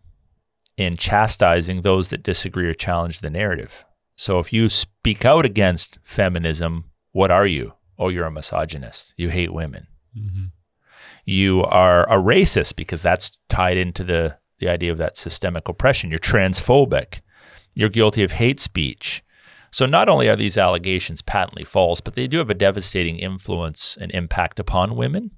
[0.77, 3.85] in chastising those that disagree or challenge the narrative.
[4.19, 7.75] So if you speak out against feminism, what are you?
[7.97, 9.15] Oh, you're a misogynist.
[9.17, 9.87] You hate women.
[10.19, 10.47] Mm-hmm.
[11.25, 16.11] You are a racist because that's tied into the the idea of that systemic oppression.
[16.11, 17.21] You're transphobic.
[17.75, 19.23] You're guilty of hate speech.
[19.71, 23.97] So not only are these allegations patently false, but they do have a devastating influence
[24.01, 25.31] and impact upon women,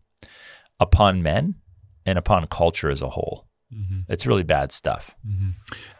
[0.78, 1.56] upon men,
[2.06, 3.49] and upon culture as a whole.
[3.72, 4.12] Mm-hmm.
[4.12, 5.14] It's really bad stuff.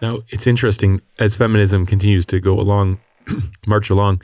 [0.02, 3.00] Now it's interesting as feminism continues to go along,
[3.66, 4.22] march along.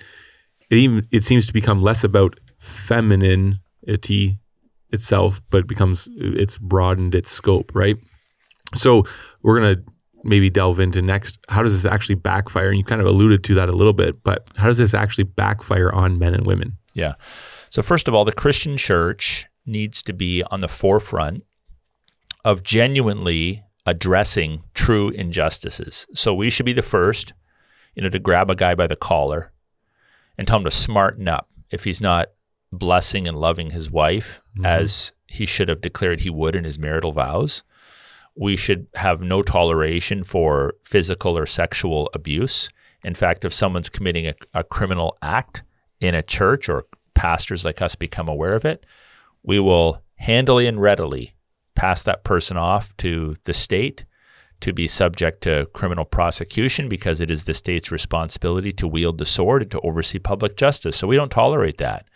[0.71, 4.39] It even it seems to become less about femininity
[4.91, 7.97] itself, but it becomes it's broadened its scope, right?
[8.75, 9.05] So
[9.43, 9.83] we're gonna
[10.25, 11.39] maybe delve into next.
[11.49, 12.69] How does this actually backfire?
[12.69, 15.25] And you kind of alluded to that a little bit, but how does this actually
[15.25, 16.79] backfire on men and women?
[16.95, 17.15] Yeah.
[17.71, 21.45] So first of all, the Christian church needs to be on the forefront
[22.47, 26.07] of genuinely addressing true injustices.
[26.15, 27.33] So we should be the first,
[27.97, 29.51] you know, to grab a guy by the collar
[30.39, 32.29] and tell him to smarten up if he's not
[32.71, 34.65] blessing and loving his wife mm-hmm.
[34.65, 37.65] as he should have declared he would in his marital vows.
[38.37, 42.71] We should have no toleration for physical or sexual abuse.
[43.03, 45.65] In fact, if someone's committing a, a criminal act
[46.01, 48.87] in a church or pastors like us become aware of it,
[49.43, 51.33] we will handily and readily
[51.77, 54.05] pass that person off to the state
[54.61, 59.27] to be subject to criminal prosecution because it is the state's responsibility to wield the
[59.27, 60.97] sword and to oversee public justice.
[60.97, 62.07] So we don't tolerate that.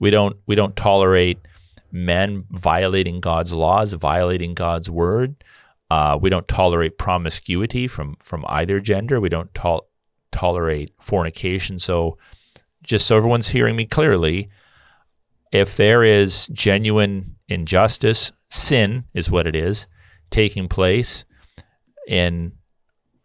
[0.00, 1.38] We don't we don't tolerate
[1.90, 5.42] men violating God's laws, violating God's word.
[5.90, 9.20] Uh, we don't tolerate promiscuity from from either gender.
[9.20, 9.88] We don't tol-
[10.32, 11.78] tolerate fornication.
[11.78, 12.18] So,
[12.82, 14.50] just so everyone's hearing me clearly,
[15.52, 19.86] if there is genuine injustice, sin is what it is,
[20.30, 21.24] taking place
[22.06, 22.52] in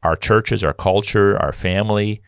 [0.03, 2.21] our churches, our culture, our family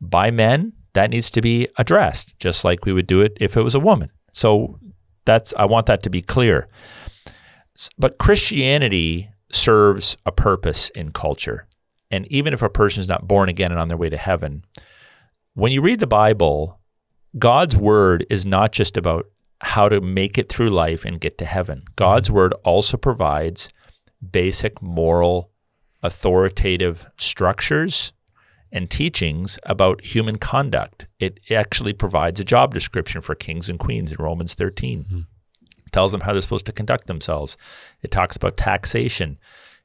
[0.00, 3.62] by men, that needs to be addressed, just like we would do it if it
[3.62, 4.10] was a woman.
[4.32, 4.78] So
[5.24, 6.68] that's I want that to be clear.
[7.96, 11.66] But Christianity serves a purpose in culture.
[12.10, 14.64] And even if a person is not born again and on their way to heaven,
[15.54, 16.80] when you read the Bible,
[17.38, 19.26] God's word is not just about
[19.60, 21.84] how to make it through life and get to heaven.
[21.96, 22.36] God's mm-hmm.
[22.36, 23.68] word also provides
[24.30, 25.50] basic moral,
[26.02, 28.12] authoritative structures
[28.70, 31.06] and teachings about human conduct.
[31.18, 35.26] It actually provides a job description for kings and queens in Romans 13.
[35.86, 37.56] It tells them how they're supposed to conduct themselves.
[38.02, 39.38] It talks about taxation.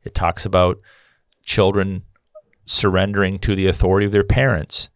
[0.03, 0.79] It talks about
[1.43, 2.03] children
[2.65, 4.89] surrendering to the authority of their parents,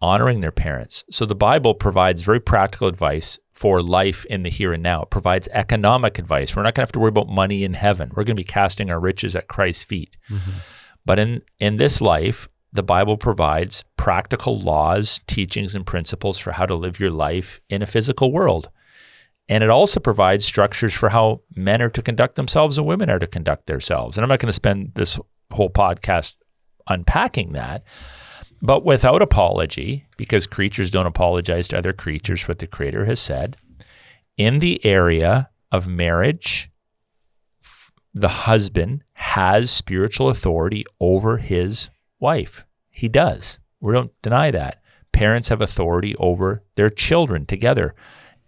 [0.00, 1.04] honoring their parents.
[1.10, 5.02] So the Bible provides very practical advice for life in the here and now.
[5.02, 6.54] It provides economic advice.
[6.54, 8.10] We're not going to have to worry about money in heaven.
[8.10, 10.16] We're going to be casting our riches at Christ's feet.
[10.28, 10.50] Mm-hmm.
[11.06, 16.66] But in in this life, the Bible provides practical laws, teachings, and principles for how
[16.66, 18.70] to live your life in a physical world.
[19.48, 23.18] And it also provides structures for how men are to conduct themselves and women are
[23.18, 24.16] to conduct themselves.
[24.16, 25.20] And I'm not going to spend this
[25.52, 26.34] whole podcast
[26.88, 27.84] unpacking that.
[28.64, 33.20] But without apology, because creatures don't apologize to other creatures for what the Creator has
[33.20, 33.58] said,
[34.38, 36.70] in the area of marriage,
[38.14, 42.64] the husband has spiritual authority over his wife.
[42.88, 43.58] He does.
[43.82, 44.80] We don't deny that.
[45.12, 47.94] Parents have authority over their children together.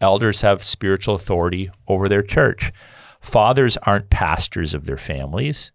[0.00, 2.72] Elders have spiritual authority over their church.
[3.20, 5.72] Fathers aren't pastors of their families.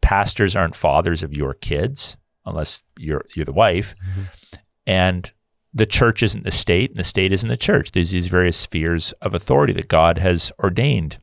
[0.00, 2.16] Pastors aren't fathers of your kids
[2.46, 3.94] unless you're you're the wife.
[4.08, 4.22] Mm-hmm.
[4.86, 5.32] And
[5.72, 7.90] the church isn't the state, and the state isn't the church.
[7.90, 11.18] There's these various spheres of authority that God has ordained.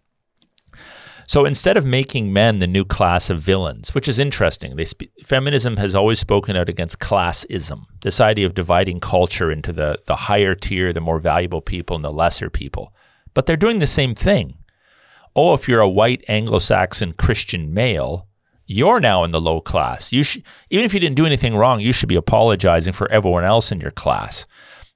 [1.25, 5.03] So instead of making men the new class of villains, which is interesting, they spe-
[5.23, 10.17] feminism has always spoken out against classism, this idea of dividing culture into the, the
[10.17, 12.93] higher tier, the more valuable people, and the lesser people.
[13.33, 14.57] But they're doing the same thing.
[15.33, 18.27] Oh, if you're a white Anglo Saxon Christian male,
[18.71, 20.11] you're now in the low class.
[20.11, 23.43] You should, even if you didn't do anything wrong, you should be apologizing for everyone
[23.43, 24.45] else in your class.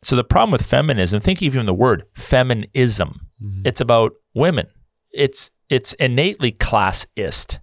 [0.02, 3.28] So the problem with feminism, think even the word feminism.
[3.44, 3.62] Mm-hmm.
[3.66, 4.68] It's about women.
[5.12, 7.60] It's it's innately classist.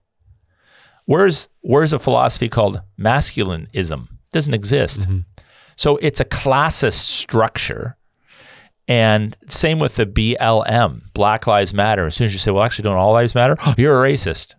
[1.06, 4.08] Where's where's a philosophy called masculinism?
[4.32, 5.00] Doesn't exist.
[5.00, 5.20] Mm-hmm.
[5.76, 7.96] So it's a classist structure.
[8.88, 12.06] And same with the BLM, Black Lives Matter.
[12.06, 13.56] As soon as you say, well, actually, don't all lives matter?
[13.78, 14.56] You're a racist.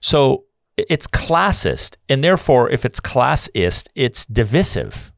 [0.00, 0.45] So
[0.76, 1.96] it's classist.
[2.08, 5.12] And therefore, if it's classist, it's divisive.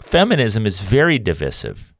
[0.00, 1.94] Feminism is very divisive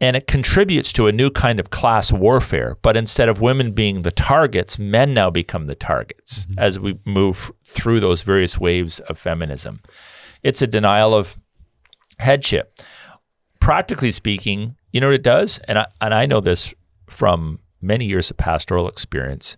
[0.00, 2.76] and it contributes to a new kind of class warfare.
[2.82, 6.58] But instead of women being the targets, men now become the targets mm-hmm.
[6.58, 9.80] as we move through those various waves of feminism.
[10.42, 11.36] It's a denial of
[12.18, 12.78] headship.
[13.60, 15.58] Practically speaking, you know what it does?
[15.60, 16.74] And I, and I know this
[17.08, 19.56] from many years of pastoral experience.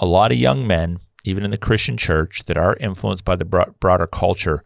[0.00, 3.44] A lot of young men, even in the Christian church, that are influenced by the
[3.44, 4.62] broader culture,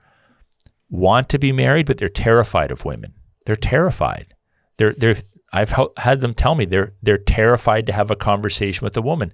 [0.89, 3.15] want to be married, but they're terrified of women.
[3.47, 4.35] They're terrified
[4.83, 5.17] they're they're
[5.53, 9.33] I've had them tell me they're they're terrified to have a conversation with a woman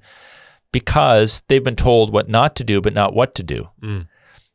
[0.73, 3.69] because they've been told what not to do but not what to do.
[3.83, 4.09] Mm.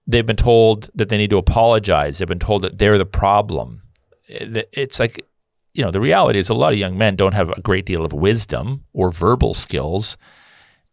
[0.06, 2.18] They've been told that they need to apologize.
[2.18, 3.84] They've been told that they're the problem.
[4.28, 5.26] It's like
[5.74, 8.06] you know, the reality is a lot of young men don't have a great deal
[8.06, 10.18] of wisdom or verbal skills.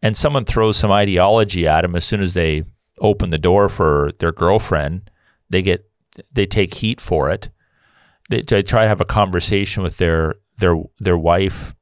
[0.01, 2.63] And someone throws some ideology at them as soon as they
[2.99, 5.09] open the door for their girlfriend,
[5.49, 5.87] they get
[6.31, 7.49] they take heat for it
[8.31, 11.75] they, they try to have a conversation with their their their wife,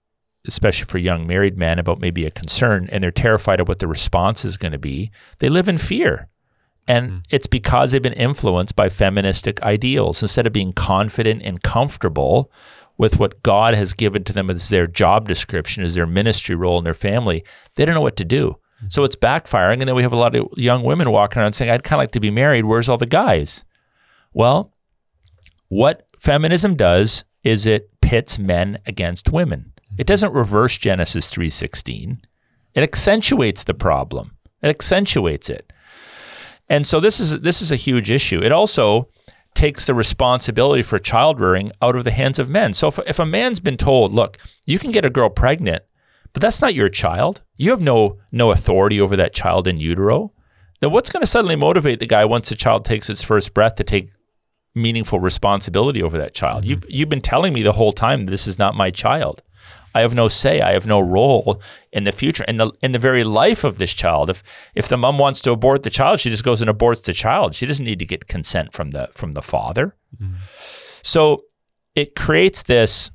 [0.48, 3.88] especially for young married men, about maybe a concern, and they're terrified of what the
[3.88, 5.12] response is going to be.
[5.38, 6.28] They live in fear.
[6.88, 7.24] And mm.
[7.30, 10.24] it's because they've been influenced by feministic ideals.
[10.24, 12.52] Instead of being confident and comfortable
[13.00, 16.78] with what God has given to them as their job description, as their ministry role
[16.78, 17.46] in their family,
[17.76, 18.58] they don't know what to do.
[18.84, 18.92] Mm.
[18.92, 19.80] So it's backfiring.
[19.80, 22.04] And then we have a lot of young women walking around saying, I'd kind of
[22.04, 22.66] like to be married.
[22.66, 23.64] Where's all the guys?
[24.34, 24.74] Well,
[25.70, 29.72] what feminism does is it pits men against women.
[29.98, 32.20] It doesn't reverse Genesis 3:16.
[32.76, 34.38] It accentuates the problem.
[34.62, 35.72] It accentuates it.
[36.70, 38.44] And so this is this is a huge issue.
[38.44, 39.08] It also
[39.60, 42.72] takes the responsibility for child rearing out of the hands of men.
[42.72, 45.84] So if, if a man's been told, look, you can get a girl pregnant,
[46.32, 47.42] but that's not your child.
[47.58, 50.32] You have no no authority over that child in utero.
[50.80, 53.76] Then what's going to suddenly motivate the guy once the child takes its first breath
[53.76, 54.12] to take
[54.74, 56.64] meaningful responsibility over that child.
[56.64, 56.86] Mm-hmm.
[56.86, 59.44] You you've been telling me the whole time this is not my child.
[59.94, 60.62] I have no say.
[60.62, 61.62] I have no role
[61.92, 64.30] in the future in the in the very life of this child.
[64.30, 64.44] If
[64.76, 67.56] if the mom wants to abort the child, she just goes and aborts the child.
[67.56, 69.96] She doesn't need to get consent from the from the father.
[70.22, 70.36] Mm-hmm.
[71.04, 71.44] So
[71.96, 73.12] it creates this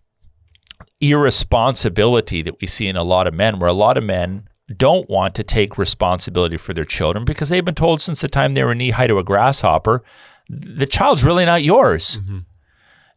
[1.01, 5.11] irresponsibility that we see in a lot of men, where a lot of men don't
[5.11, 8.65] want to take responsibility for their children because they've been told since the time they
[8.65, 10.03] were knee high to a grasshopper
[10.49, 12.21] the child's really not yours.
[12.21, 12.39] Mm-hmm.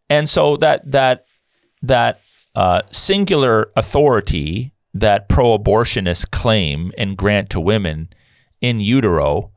[0.10, 1.26] And so that that
[1.82, 2.22] that
[2.58, 8.10] uh, singular authority that pro-abortionists claim and grant to women
[8.62, 9.52] in utero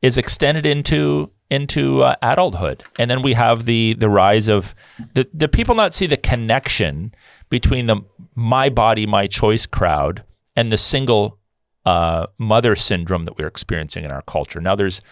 [0.00, 4.74] is extended into into uh, adulthood, and then we have the the rise of
[5.12, 7.14] the the people not see the connection
[7.50, 7.98] between the
[8.34, 10.24] my body my choice crowd
[10.56, 11.38] and the single
[11.84, 14.62] uh, mother syndrome that we're experiencing in our culture.
[14.62, 15.02] Now there's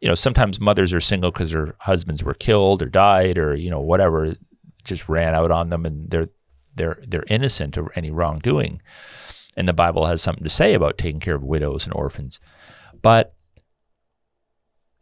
[0.00, 3.70] you know, sometimes mothers are single because their husbands were killed or died or you
[3.70, 4.34] know whatever,
[4.84, 6.28] just ran out on them, and they're
[6.74, 8.80] they're they're innocent of any wrongdoing.
[9.56, 12.40] And the Bible has something to say about taking care of widows and orphans.
[13.02, 13.34] But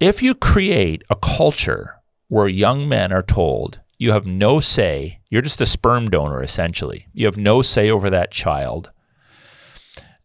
[0.01, 5.43] if you create a culture where young men are told you have no say, you're
[5.43, 7.07] just a sperm donor essentially.
[7.13, 8.91] You have no say over that child.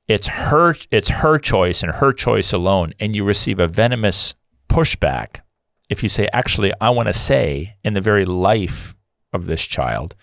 [0.08, 4.36] It's her it's her choice and her choice alone and you receive a venomous
[4.70, 5.42] pushback
[5.90, 8.96] if you say, actually, I want to say in the very life
[9.32, 10.16] of this child.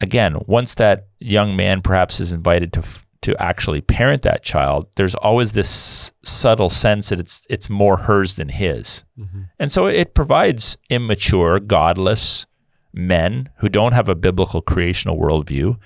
[0.00, 2.84] Again, once that young man perhaps is invited to
[3.22, 8.36] to actually parent that child, there's always this subtle sense that it's it's more hers
[8.36, 9.42] than his, mm-hmm.
[9.58, 12.46] and so it provides immature, godless
[12.92, 15.78] men who don't have a biblical creational worldview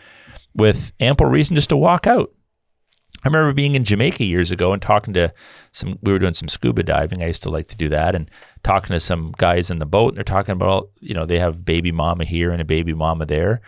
[0.55, 2.31] with ample reason just to walk out
[3.25, 5.33] I remember being in Jamaica years ago and talking to
[5.73, 5.99] some.
[6.03, 7.23] We were doing some scuba diving.
[7.23, 8.31] I used to like to do that, and
[8.63, 10.09] talking to some guys in the boat.
[10.09, 13.25] And they're talking about, you know, they have baby mama here and a baby mama
[13.25, 13.63] there,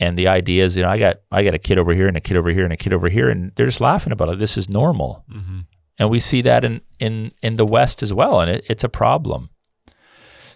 [0.00, 2.16] and the idea is, you know, I got I got a kid over here and
[2.16, 4.38] a kid over here and a kid over here, and they're just laughing about it.
[4.38, 5.60] This is normal, mm-hmm.
[5.98, 8.88] and we see that in in in the West as well, and it, it's a
[8.88, 9.50] problem.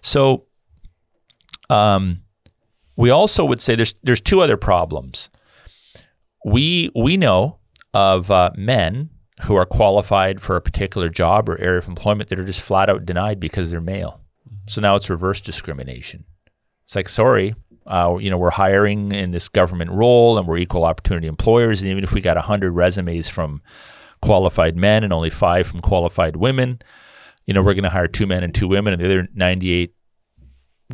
[0.00, 0.46] So,
[1.70, 2.22] um,
[2.96, 5.30] we also would say there's there's two other problems.
[6.44, 7.58] We we know
[7.94, 9.10] of uh, men
[9.44, 12.88] who are qualified for a particular job or area of employment that are just flat
[12.88, 14.20] out denied because they're male.
[14.68, 16.24] So now it's reverse discrimination.
[16.84, 17.54] It's like, sorry,
[17.86, 21.82] uh, you know, we're hiring in this government role and we're equal opportunity employers.
[21.82, 23.62] And even if we got 100 resumes from
[24.20, 26.80] qualified men and only five from qualified women,
[27.46, 29.94] you know, we're going to hire two men and two women, and the other 98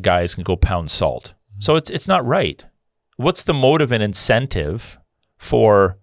[0.00, 1.34] guys can go pound salt.
[1.58, 2.64] So it's it's not right.
[3.16, 4.98] What's the motive and incentive
[5.36, 5.98] for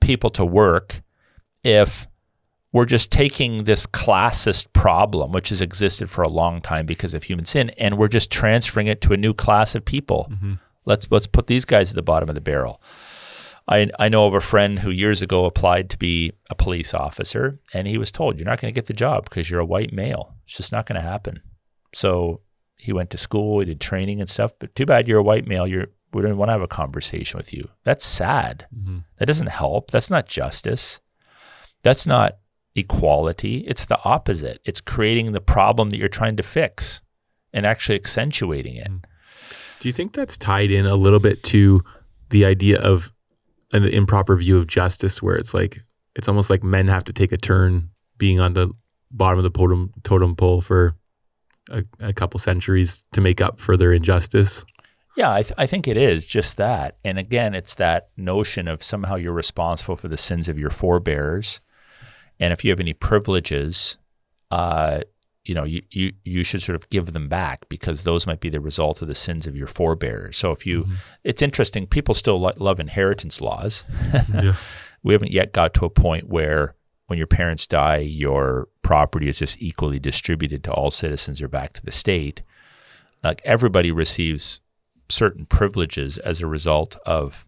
[0.00, 1.02] people to work
[1.62, 2.06] if
[2.74, 7.22] we're just taking this classist problem, which has existed for a long time because of
[7.22, 10.28] human sin, and we're just transferring it to a new class of people.
[10.28, 10.54] Mm-hmm.
[10.84, 12.82] Let's let's put these guys at the bottom of the barrel.
[13.68, 17.60] I I know of a friend who years ago applied to be a police officer,
[17.72, 19.92] and he was told you're not going to get the job because you're a white
[19.92, 20.34] male.
[20.44, 21.42] It's just not going to happen.
[21.92, 22.40] So
[22.76, 24.50] he went to school, he did training and stuff.
[24.58, 25.68] But too bad you're a white male.
[25.68, 27.68] You're we don't want to have a conversation with you.
[27.84, 28.66] That's sad.
[28.76, 28.98] Mm-hmm.
[29.18, 29.92] That doesn't help.
[29.92, 31.00] That's not justice.
[31.84, 32.38] That's not
[32.74, 33.64] equality.
[33.66, 34.60] It's the opposite.
[34.64, 37.02] It's creating the problem that you're trying to fix
[37.52, 38.90] and actually accentuating it.
[38.90, 39.04] Mm.
[39.78, 41.82] Do you think that's tied in a little bit to
[42.30, 43.12] the idea of
[43.72, 45.80] an improper view of justice, where it's like
[46.16, 48.72] it's almost like men have to take a turn being on the
[49.10, 50.96] bottom of the totem totem pole for
[51.70, 54.64] a, a couple centuries to make up for their injustice?
[55.16, 56.96] Yeah, I, th- I think it is just that.
[57.04, 61.60] And again, it's that notion of somehow you're responsible for the sins of your forebears.
[62.40, 63.98] And if you have any privileges,
[64.50, 65.00] uh,
[65.44, 68.48] you know, you, you, you should sort of give them back because those might be
[68.48, 70.38] the result of the sins of your forebears.
[70.38, 70.86] So if you,
[71.22, 73.84] it's interesting, people still lo- love inheritance laws.
[74.32, 74.56] yeah.
[75.02, 76.74] we haven't yet got to a point where
[77.06, 81.74] when your parents die, your property is just equally distributed to all citizens or back
[81.74, 82.42] to the state.
[83.22, 84.60] Like everybody receives
[85.10, 87.44] certain privileges as a result of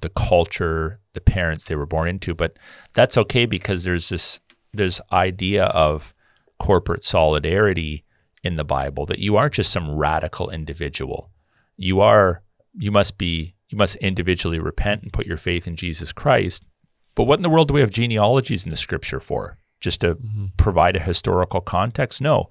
[0.00, 2.34] the culture, the parents they were born into.
[2.34, 2.56] But
[2.92, 4.40] that's okay because there's this
[4.72, 6.14] this idea of
[6.60, 8.04] corporate solidarity
[8.44, 11.30] in the Bible that you aren't just some radical individual.
[11.76, 12.42] You are
[12.78, 16.64] you must be you must individually repent and put your faith in Jesus Christ.
[17.14, 19.58] But what in the world do we have genealogies in the scripture for?
[19.80, 20.46] Just to mm-hmm.
[20.56, 22.20] provide a historical context?
[22.20, 22.48] No.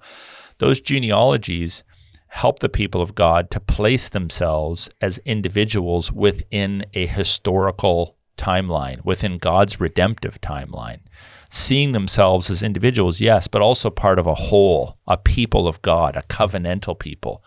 [0.58, 1.84] Those genealogies
[2.28, 9.38] help the people of God to place themselves as individuals within a historical timeline, within
[9.38, 11.00] God's redemptive timeline.
[11.48, 16.16] Seeing themselves as individuals, yes, but also part of a whole, a people of God,
[16.16, 17.42] a covenantal people.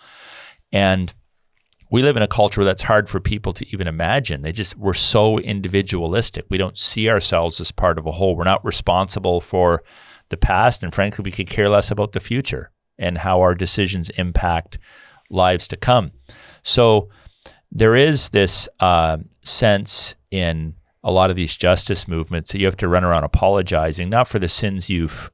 [0.72, 1.14] And
[1.92, 4.42] we live in a culture that's hard for people to even imagine.
[4.42, 6.46] They just, we're so individualistic.
[6.50, 8.36] We don't see ourselves as part of a whole.
[8.36, 9.84] We're not responsible for
[10.30, 10.84] the past.
[10.84, 14.78] And frankly, we could care less about the future and how our decisions impact
[15.30, 16.12] lives to come.
[16.64, 17.10] So
[17.72, 22.78] there is this uh, sense in a lot of these justice movements that you have
[22.78, 25.32] to run around apologizing, not for the sins you've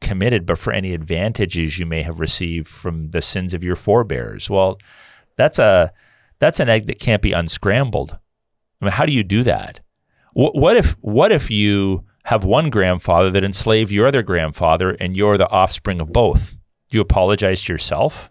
[0.00, 4.50] committed, but for any advantages you may have received from the sins of your forebears.
[4.50, 4.78] Well,
[5.36, 5.92] that's a
[6.38, 8.18] that's an egg that can't be unscrambled.
[8.80, 9.80] I mean, how do you do that?
[10.32, 15.16] What, what if what if you have one grandfather that enslaved your other grandfather, and
[15.16, 16.56] you're the offspring of both?
[16.90, 18.30] Do you apologize to yourself?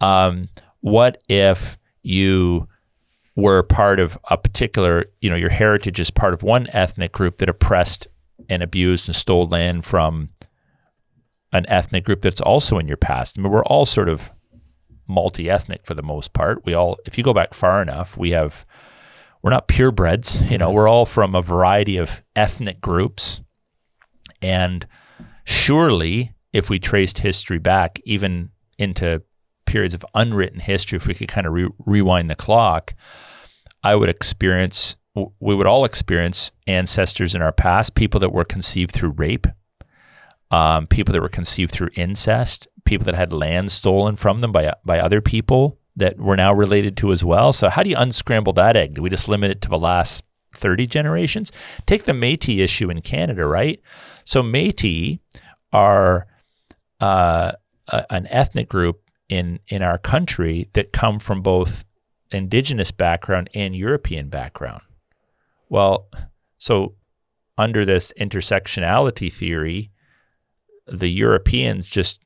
[0.00, 0.48] Um,
[0.80, 2.68] what if you
[3.36, 7.38] were part of a particular, you know, your heritage is part of one ethnic group
[7.38, 8.08] that oppressed
[8.48, 10.30] and abused and stole land from
[11.52, 13.38] an ethnic group that's also in your past?
[13.38, 14.32] I mean, we're all sort of
[15.06, 16.64] multi-ethnic for the most part.
[16.64, 18.66] We all, if you go back far enough, we have,
[19.42, 20.50] we're not purebreds.
[20.50, 23.42] You know, we're all from a variety of ethnic groups,
[24.42, 24.86] and
[25.44, 29.22] surely, if we traced history back, even into
[29.66, 32.94] periods of unwritten history, if we could kind of re- rewind the clock,
[33.86, 38.90] I would experience, we would all experience ancestors in our past, people that were conceived
[38.90, 39.46] through rape,
[40.50, 44.72] um, people that were conceived through incest, people that had land stolen from them by
[44.84, 47.52] by other people that we're now related to as well.
[47.52, 48.94] So how do you unscramble that egg?
[48.94, 51.52] Do we just limit it to the last 30 generations?
[51.86, 53.80] Take the Métis issue in Canada, right?
[54.24, 55.20] So Métis
[55.72, 56.26] are
[57.00, 57.52] uh,
[57.86, 61.84] a, an ethnic group in in our country that come from both
[62.30, 64.82] indigenous background and European background.
[65.68, 66.08] Well,
[66.58, 66.94] so
[67.58, 69.90] under this intersectionality theory,
[70.86, 72.20] the Europeans just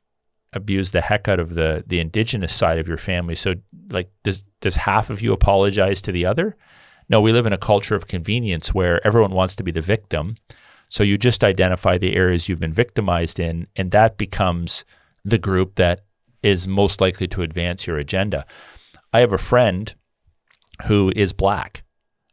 [0.52, 3.34] abuse the heck out of the the indigenous side of your family.
[3.34, 3.54] So
[3.88, 6.56] like does does half of you apologize to the other?
[7.08, 10.36] No, we live in a culture of convenience where everyone wants to be the victim.
[10.88, 14.84] So you just identify the areas you've been victimized in and that becomes
[15.24, 16.04] the group that
[16.42, 18.46] is most likely to advance your agenda.
[19.12, 19.94] I have a friend
[20.86, 21.84] who is black.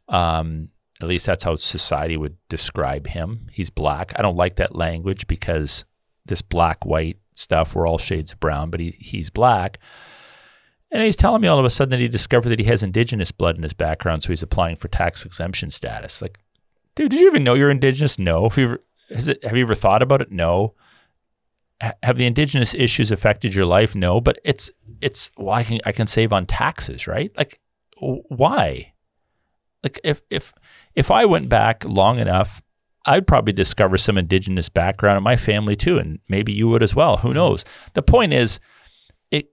[0.08, 0.70] Um,
[1.00, 3.48] at least that's how society would describe him.
[3.52, 4.12] He's black.
[4.16, 5.84] I don't like that language because
[6.26, 9.78] this black white stuff, we're all shades of brown, but he, he's black.
[10.90, 13.30] And he's telling me all of a sudden that he discovered that he has indigenous
[13.30, 16.22] blood in his background, so he's applying for tax exemption status.
[16.22, 16.38] Like,
[16.94, 18.18] dude, did you even know you're indigenous?
[18.18, 18.48] No.
[18.48, 20.32] Have you ever, it, have you ever thought about it?
[20.32, 20.74] No.
[21.82, 23.94] Ha- have the indigenous issues affected your life?
[23.94, 24.70] No, but it's
[25.00, 27.30] it's well, I can I can save on taxes, right?
[27.36, 27.60] Like
[28.00, 28.92] why?
[29.82, 30.52] Like if if
[30.94, 32.62] if I went back long enough,
[33.06, 36.94] I'd probably discover some indigenous background in my family too, and maybe you would as
[36.94, 37.18] well.
[37.18, 37.64] Who knows?
[37.94, 38.60] The point is,
[39.30, 39.50] it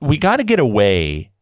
[0.00, 1.32] we got to get away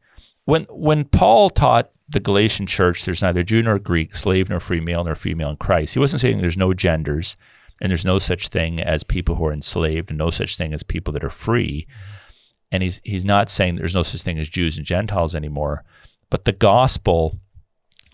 [0.45, 4.81] when when Paul taught the Galatian church, there's neither Jew nor Greek, slave nor free
[4.81, 5.95] male nor female in Christ.
[5.95, 7.37] He wasn't saying there's no genders
[7.81, 10.83] and there's no such thing as people who are enslaved and no such thing as
[10.83, 11.87] people that are free.
[12.71, 15.85] And he's he's not saying there's no such thing as Jews and Gentiles anymore.
[16.31, 17.39] But the gospel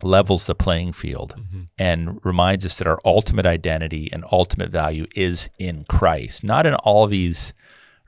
[0.02, 1.62] levels the playing field mm-hmm.
[1.78, 6.74] and reminds us that our ultimate identity and ultimate value is in Christ, not in
[6.74, 7.52] all these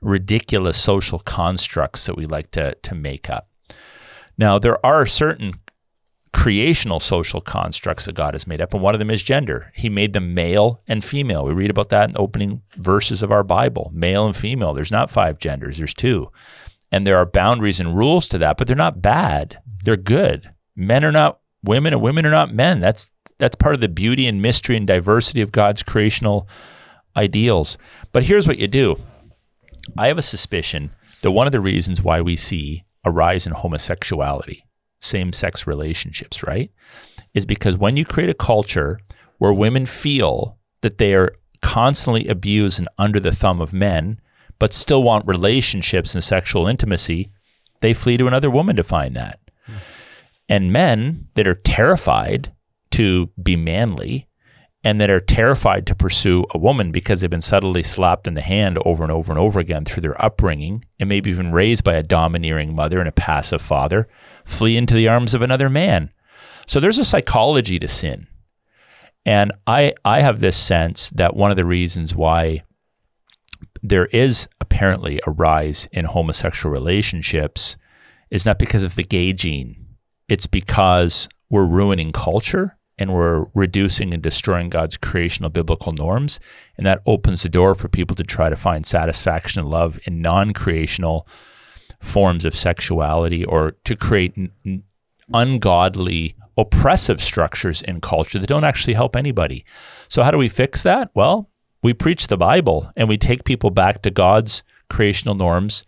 [0.00, 3.48] ridiculous social constructs that we like to to make up.
[4.38, 5.60] Now, there are certain
[6.32, 9.72] creational social constructs that God has made up, and one of them is gender.
[9.74, 11.44] He made them male and female.
[11.44, 14.72] We read about that in the opening verses of our Bible male and female.
[14.72, 16.30] There's not five genders, there's two.
[16.92, 19.60] And there are boundaries and rules to that, but they're not bad.
[19.84, 20.50] They're good.
[20.74, 22.80] Men are not women, and women are not men.
[22.80, 26.46] That's that's part of the beauty and mystery and diversity of God's creational
[27.16, 27.78] ideals.
[28.12, 29.00] But here's what you do.
[29.96, 30.90] I have a suspicion
[31.22, 34.64] that one of the reasons why we see a rise in homosexuality
[35.00, 36.70] same sex relationships, right?
[37.34, 39.00] Is because when you create a culture
[39.38, 44.20] where women feel that they are constantly abused and under the thumb of men,
[44.58, 47.30] but still want relationships and sexual intimacy,
[47.80, 49.40] they flee to another woman to find that.
[49.66, 49.74] Mm.
[50.48, 52.52] And men that are terrified
[52.92, 54.28] to be manly
[54.82, 58.40] and that are terrified to pursue a woman because they've been subtly slapped in the
[58.40, 61.94] hand over and over and over again through their upbringing and maybe even raised by
[61.94, 64.08] a domineering mother and a passive father
[64.50, 66.10] flee into the arms of another man.
[66.66, 68.26] So there's a psychology to sin.
[69.24, 72.62] And I, I have this sense that one of the reasons why
[73.82, 77.76] there is apparently a rise in homosexual relationships
[78.30, 79.96] is not because of the gay gene.
[80.28, 86.38] It's because we're ruining culture and we're reducing and destroying God's creational biblical norms.
[86.76, 90.22] And that opens the door for people to try to find satisfaction and love in
[90.22, 91.26] non creational
[92.00, 94.82] forms of sexuality or to create n-
[95.32, 99.64] ungodly, oppressive structures in culture that don't actually help anybody.
[100.08, 101.10] So, how do we fix that?
[101.14, 101.50] Well,
[101.82, 105.84] we preach the Bible and we take people back to God's creational norms,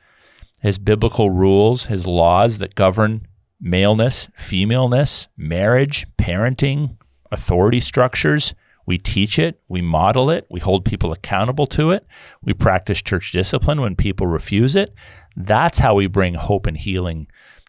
[0.61, 3.27] His biblical rules, His laws that govern
[3.61, 6.97] maleness, femaleness, marriage, parenting,
[7.31, 8.55] authority structures.
[8.85, 12.05] We teach it, we model it, we hold people accountable to it,
[12.43, 14.93] we practice church discipline when people refuse it.
[15.37, 17.27] That's how we bring hope and healing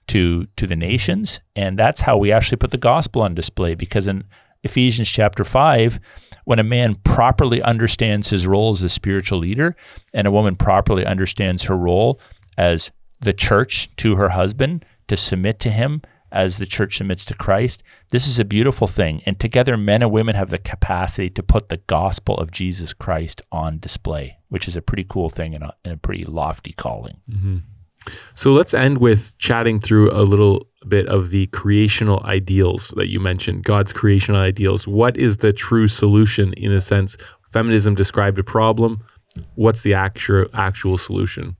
[0.07, 3.73] to to the nations, and that's how we actually put the gospel on display.
[3.73, 4.25] Because in
[4.63, 5.99] Ephesians chapter five,
[6.45, 9.75] when a man properly understands his role as a spiritual leader,
[10.13, 12.19] and a woman properly understands her role
[12.57, 16.01] as the church to her husband to submit to him
[16.33, 17.83] as the church submits to Christ.
[18.09, 19.21] This is a beautiful thing.
[19.25, 23.41] And together, men and women have the capacity to put the gospel of Jesus Christ
[23.51, 27.17] on display, which is a pretty cool thing and a, and a pretty lofty calling.
[27.27, 27.57] Mm-hmm.
[28.35, 33.19] So let's end with chatting through a little bit of the creational ideals that you
[33.19, 34.87] mentioned, God's creational ideals.
[34.87, 37.17] What is the true solution in a sense?
[37.51, 39.03] Feminism described a problem.
[39.55, 41.57] What's the actual actual solution?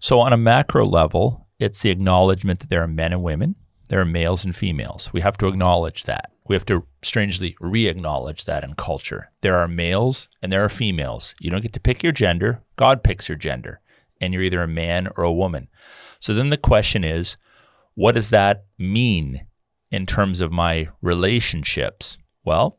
[0.00, 3.54] So on a macro level, it's the acknowledgement that there are men and women
[3.92, 5.12] there are males and females.
[5.12, 6.31] We have to acknowledge that.
[6.52, 9.30] We have to strangely re acknowledge that in culture.
[9.40, 11.34] There are males and there are females.
[11.40, 13.80] You don't get to pick your gender, God picks your gender,
[14.20, 15.68] and you're either a man or a woman.
[16.20, 17.38] So then the question is
[17.94, 19.46] what does that mean
[19.90, 22.18] in terms of my relationships?
[22.44, 22.78] Well,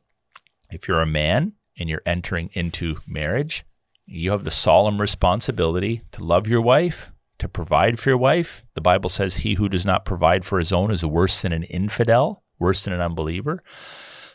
[0.69, 3.65] if you're a man and you're entering into marriage,
[4.05, 8.63] you have the solemn responsibility to love your wife, to provide for your wife.
[8.75, 11.63] The Bible says, He who does not provide for his own is worse than an
[11.63, 13.63] infidel, worse than an unbeliever.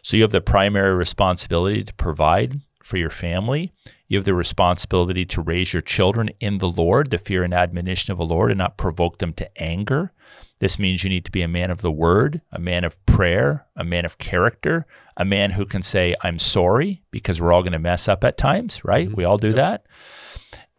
[0.03, 3.73] So you have the primary responsibility to provide for your family.
[4.07, 8.12] You have the responsibility to raise your children in the Lord, the fear and admonition
[8.12, 10.12] of the Lord, and not provoke them to anger.
[10.61, 13.66] This means you need to be a man of the word, a man of prayer,
[13.77, 17.73] a man of character, a man who can say, I'm sorry, because we're all going
[17.73, 19.09] to mess up at times, right?
[19.09, 19.16] Mm-hmm.
[19.16, 19.57] We all do yep.
[19.57, 19.87] that.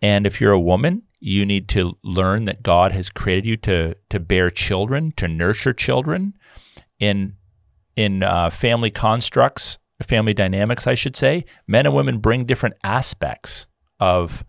[0.01, 3.95] And if you're a woman, you need to learn that God has created you to
[4.09, 6.33] to bear children, to nurture children
[6.99, 7.35] in
[7.95, 9.77] in uh, family constructs,
[10.07, 11.45] family dynamics, I should say.
[11.67, 13.67] Men and women bring different aspects
[13.99, 14.45] of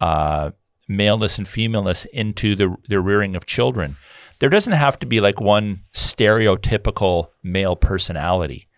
[0.00, 0.50] uh,
[0.88, 3.96] maleness and femaleness into the the rearing of children.
[4.40, 8.68] There doesn't have to be like one stereotypical male personality.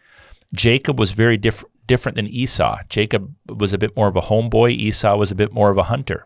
[0.55, 2.79] Jacob was very different different than Esau.
[2.89, 5.85] Jacob was a bit more of a homeboy, Esau was a bit more of a
[5.85, 6.25] hunter.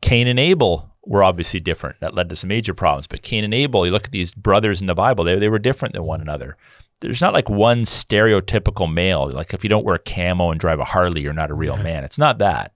[0.00, 2.00] Cain and Abel were obviously different.
[2.00, 3.06] That led to some major problems.
[3.06, 5.58] But Cain and Abel, you look at these brothers in the Bible, they, they were
[5.58, 6.56] different than one another.
[7.00, 9.30] There's not like one stereotypical male.
[9.30, 12.04] Like if you don't wear camo and drive a Harley, you're not a real man.
[12.04, 12.72] It's not that.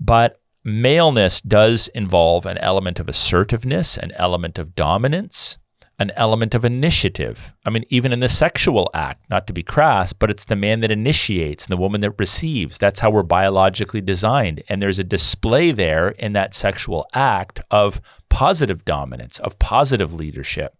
[0.00, 5.58] But maleness does involve an element of assertiveness, an element of dominance,
[5.98, 7.54] an element of initiative.
[7.64, 10.80] I mean, even in the sexual act, not to be crass, but it's the man
[10.80, 12.76] that initiates and the woman that receives.
[12.76, 14.62] That's how we're biologically designed.
[14.68, 20.76] And there's a display there in that sexual act of positive dominance, of positive leadership.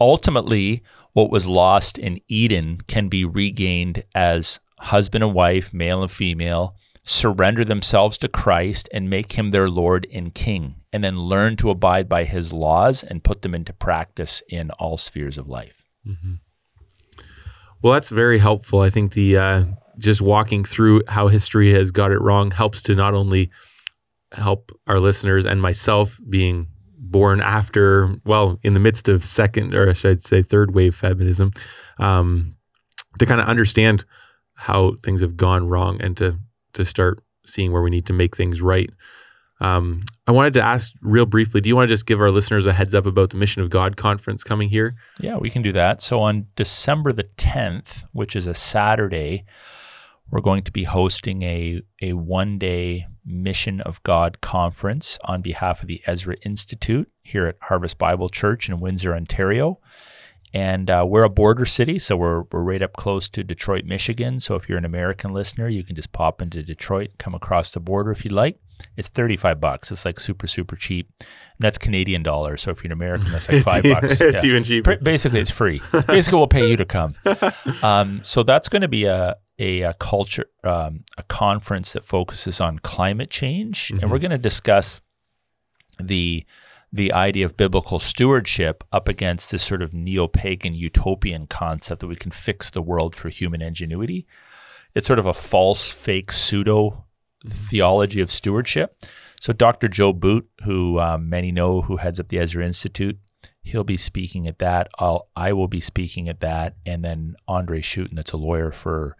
[0.00, 0.82] Ultimately,
[1.12, 6.74] what was lost in Eden can be regained as husband and wife, male and female,
[7.04, 11.70] surrender themselves to Christ and make him their Lord and King, and then learn to
[11.70, 15.84] abide by his laws and put them into practice in all spheres of life.
[16.06, 16.34] Mm-hmm.
[17.80, 18.80] Well, that's very helpful.
[18.80, 19.64] I think the uh,
[19.98, 23.50] just walking through how history has got it wrong helps to not only
[24.32, 29.90] help our listeners and myself being born after, well, in the midst of second, or
[29.90, 31.52] I should say third wave feminism,
[31.98, 32.56] um,
[33.18, 34.04] to kind of understand
[34.54, 36.38] how things have gone wrong and to
[36.74, 38.90] to start seeing where we need to make things right.
[39.62, 42.66] Um, I wanted to ask real briefly do you want to just give our listeners
[42.66, 44.96] a heads up about the Mission of God conference coming here?
[45.20, 46.02] Yeah, we can do that.
[46.02, 49.44] So on December the 10th, which is a Saturday,
[50.30, 55.82] we're going to be hosting a, a one day Mission of God conference on behalf
[55.82, 59.78] of the Ezra Institute here at Harvest Bible Church in Windsor, Ontario.
[60.52, 64.40] And uh, we're a border city, so we're, we're right up close to Detroit, Michigan.
[64.40, 67.80] So if you're an American listener, you can just pop into Detroit, come across the
[67.80, 68.58] border if you'd like.
[68.96, 69.90] It's 35 bucks.
[69.90, 71.08] It's like super, super cheap.
[71.20, 71.28] And
[71.60, 72.62] that's Canadian dollars.
[72.62, 74.20] So if you're an American, that's like five bucks.
[74.20, 74.50] it's yeah.
[74.50, 74.96] even cheaper.
[74.96, 75.80] Basically, it's free.
[76.06, 77.14] Basically, we'll pay you to come.
[77.82, 82.60] Um, so that's going to be a, a, a culture, um, a conference that focuses
[82.60, 83.88] on climate change.
[83.88, 84.00] Mm-hmm.
[84.00, 85.00] And we're going to discuss
[85.98, 86.44] the
[86.92, 92.06] the idea of biblical stewardship up against this sort of neo pagan utopian concept that
[92.06, 94.26] we can fix the world for human ingenuity.
[94.94, 97.04] It's sort of a false, fake, pseudo
[97.46, 98.96] theology of stewardship.
[99.40, 99.88] So, Dr.
[99.88, 103.18] Joe Boot, who um, many know, who heads up the Ezra Institute,
[103.62, 104.88] he'll be speaking at that.
[104.98, 106.76] I'll, I will be speaking at that.
[106.86, 109.16] And then Andre Schutten, that's a lawyer for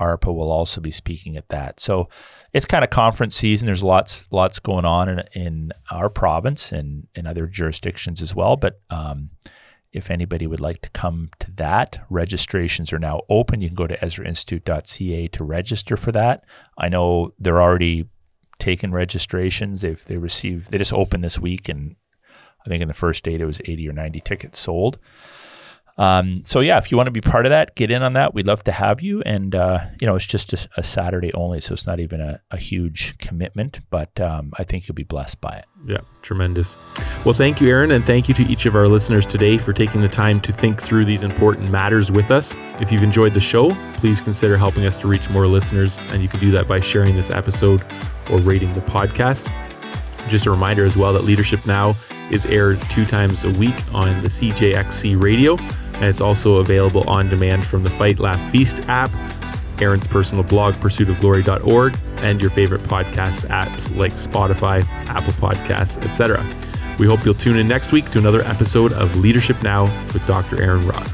[0.00, 1.80] ARPA will also be speaking at that.
[1.80, 2.08] So
[2.52, 3.66] it's kind of conference season.
[3.66, 8.56] There's lots lots going on in, in our province and in other jurisdictions as well.
[8.56, 9.30] But um,
[9.96, 13.62] if anybody would like to come to that, registrations are now open.
[13.62, 16.44] You can go to EzraInstitute.ca to register for that.
[16.76, 18.10] I know they're already
[18.58, 19.80] taking registrations.
[19.80, 21.96] They've they received they just opened this week, and
[22.64, 24.98] I think in the first day there was 80 or 90 tickets sold.
[25.98, 28.34] Um, so yeah, if you want to be part of that, get in on that.
[28.34, 29.22] We'd love to have you.
[29.22, 32.40] And uh, you know, it's just a, a, Saturday only, so it's not even a,
[32.50, 33.80] a huge commitment.
[33.88, 35.64] But um, I think you'll be blessed by it.
[35.86, 36.76] Yeah, tremendous.
[37.24, 40.02] Well, thank you, Aaron, and thank you to each of our listeners today for taking
[40.02, 42.54] the time to think through these important matters with us.
[42.80, 46.28] If you've enjoyed the show, please consider helping us to reach more listeners, and you
[46.28, 47.82] can do that by sharing this episode
[48.30, 49.50] or rating the podcast.
[50.28, 51.94] Just a reminder as well that Leadership Now
[52.30, 55.56] is aired two times a week on the CJXC radio
[55.96, 59.10] and it's also available on demand from the Fight Laugh Feast app,
[59.80, 66.46] Aaron's personal blog, pursuitofglory.org, and your favorite podcast apps like Spotify, Apple Podcasts, etc.
[66.98, 70.62] We hope you'll tune in next week to another episode of Leadership Now with Dr.
[70.62, 71.06] Aaron Rock.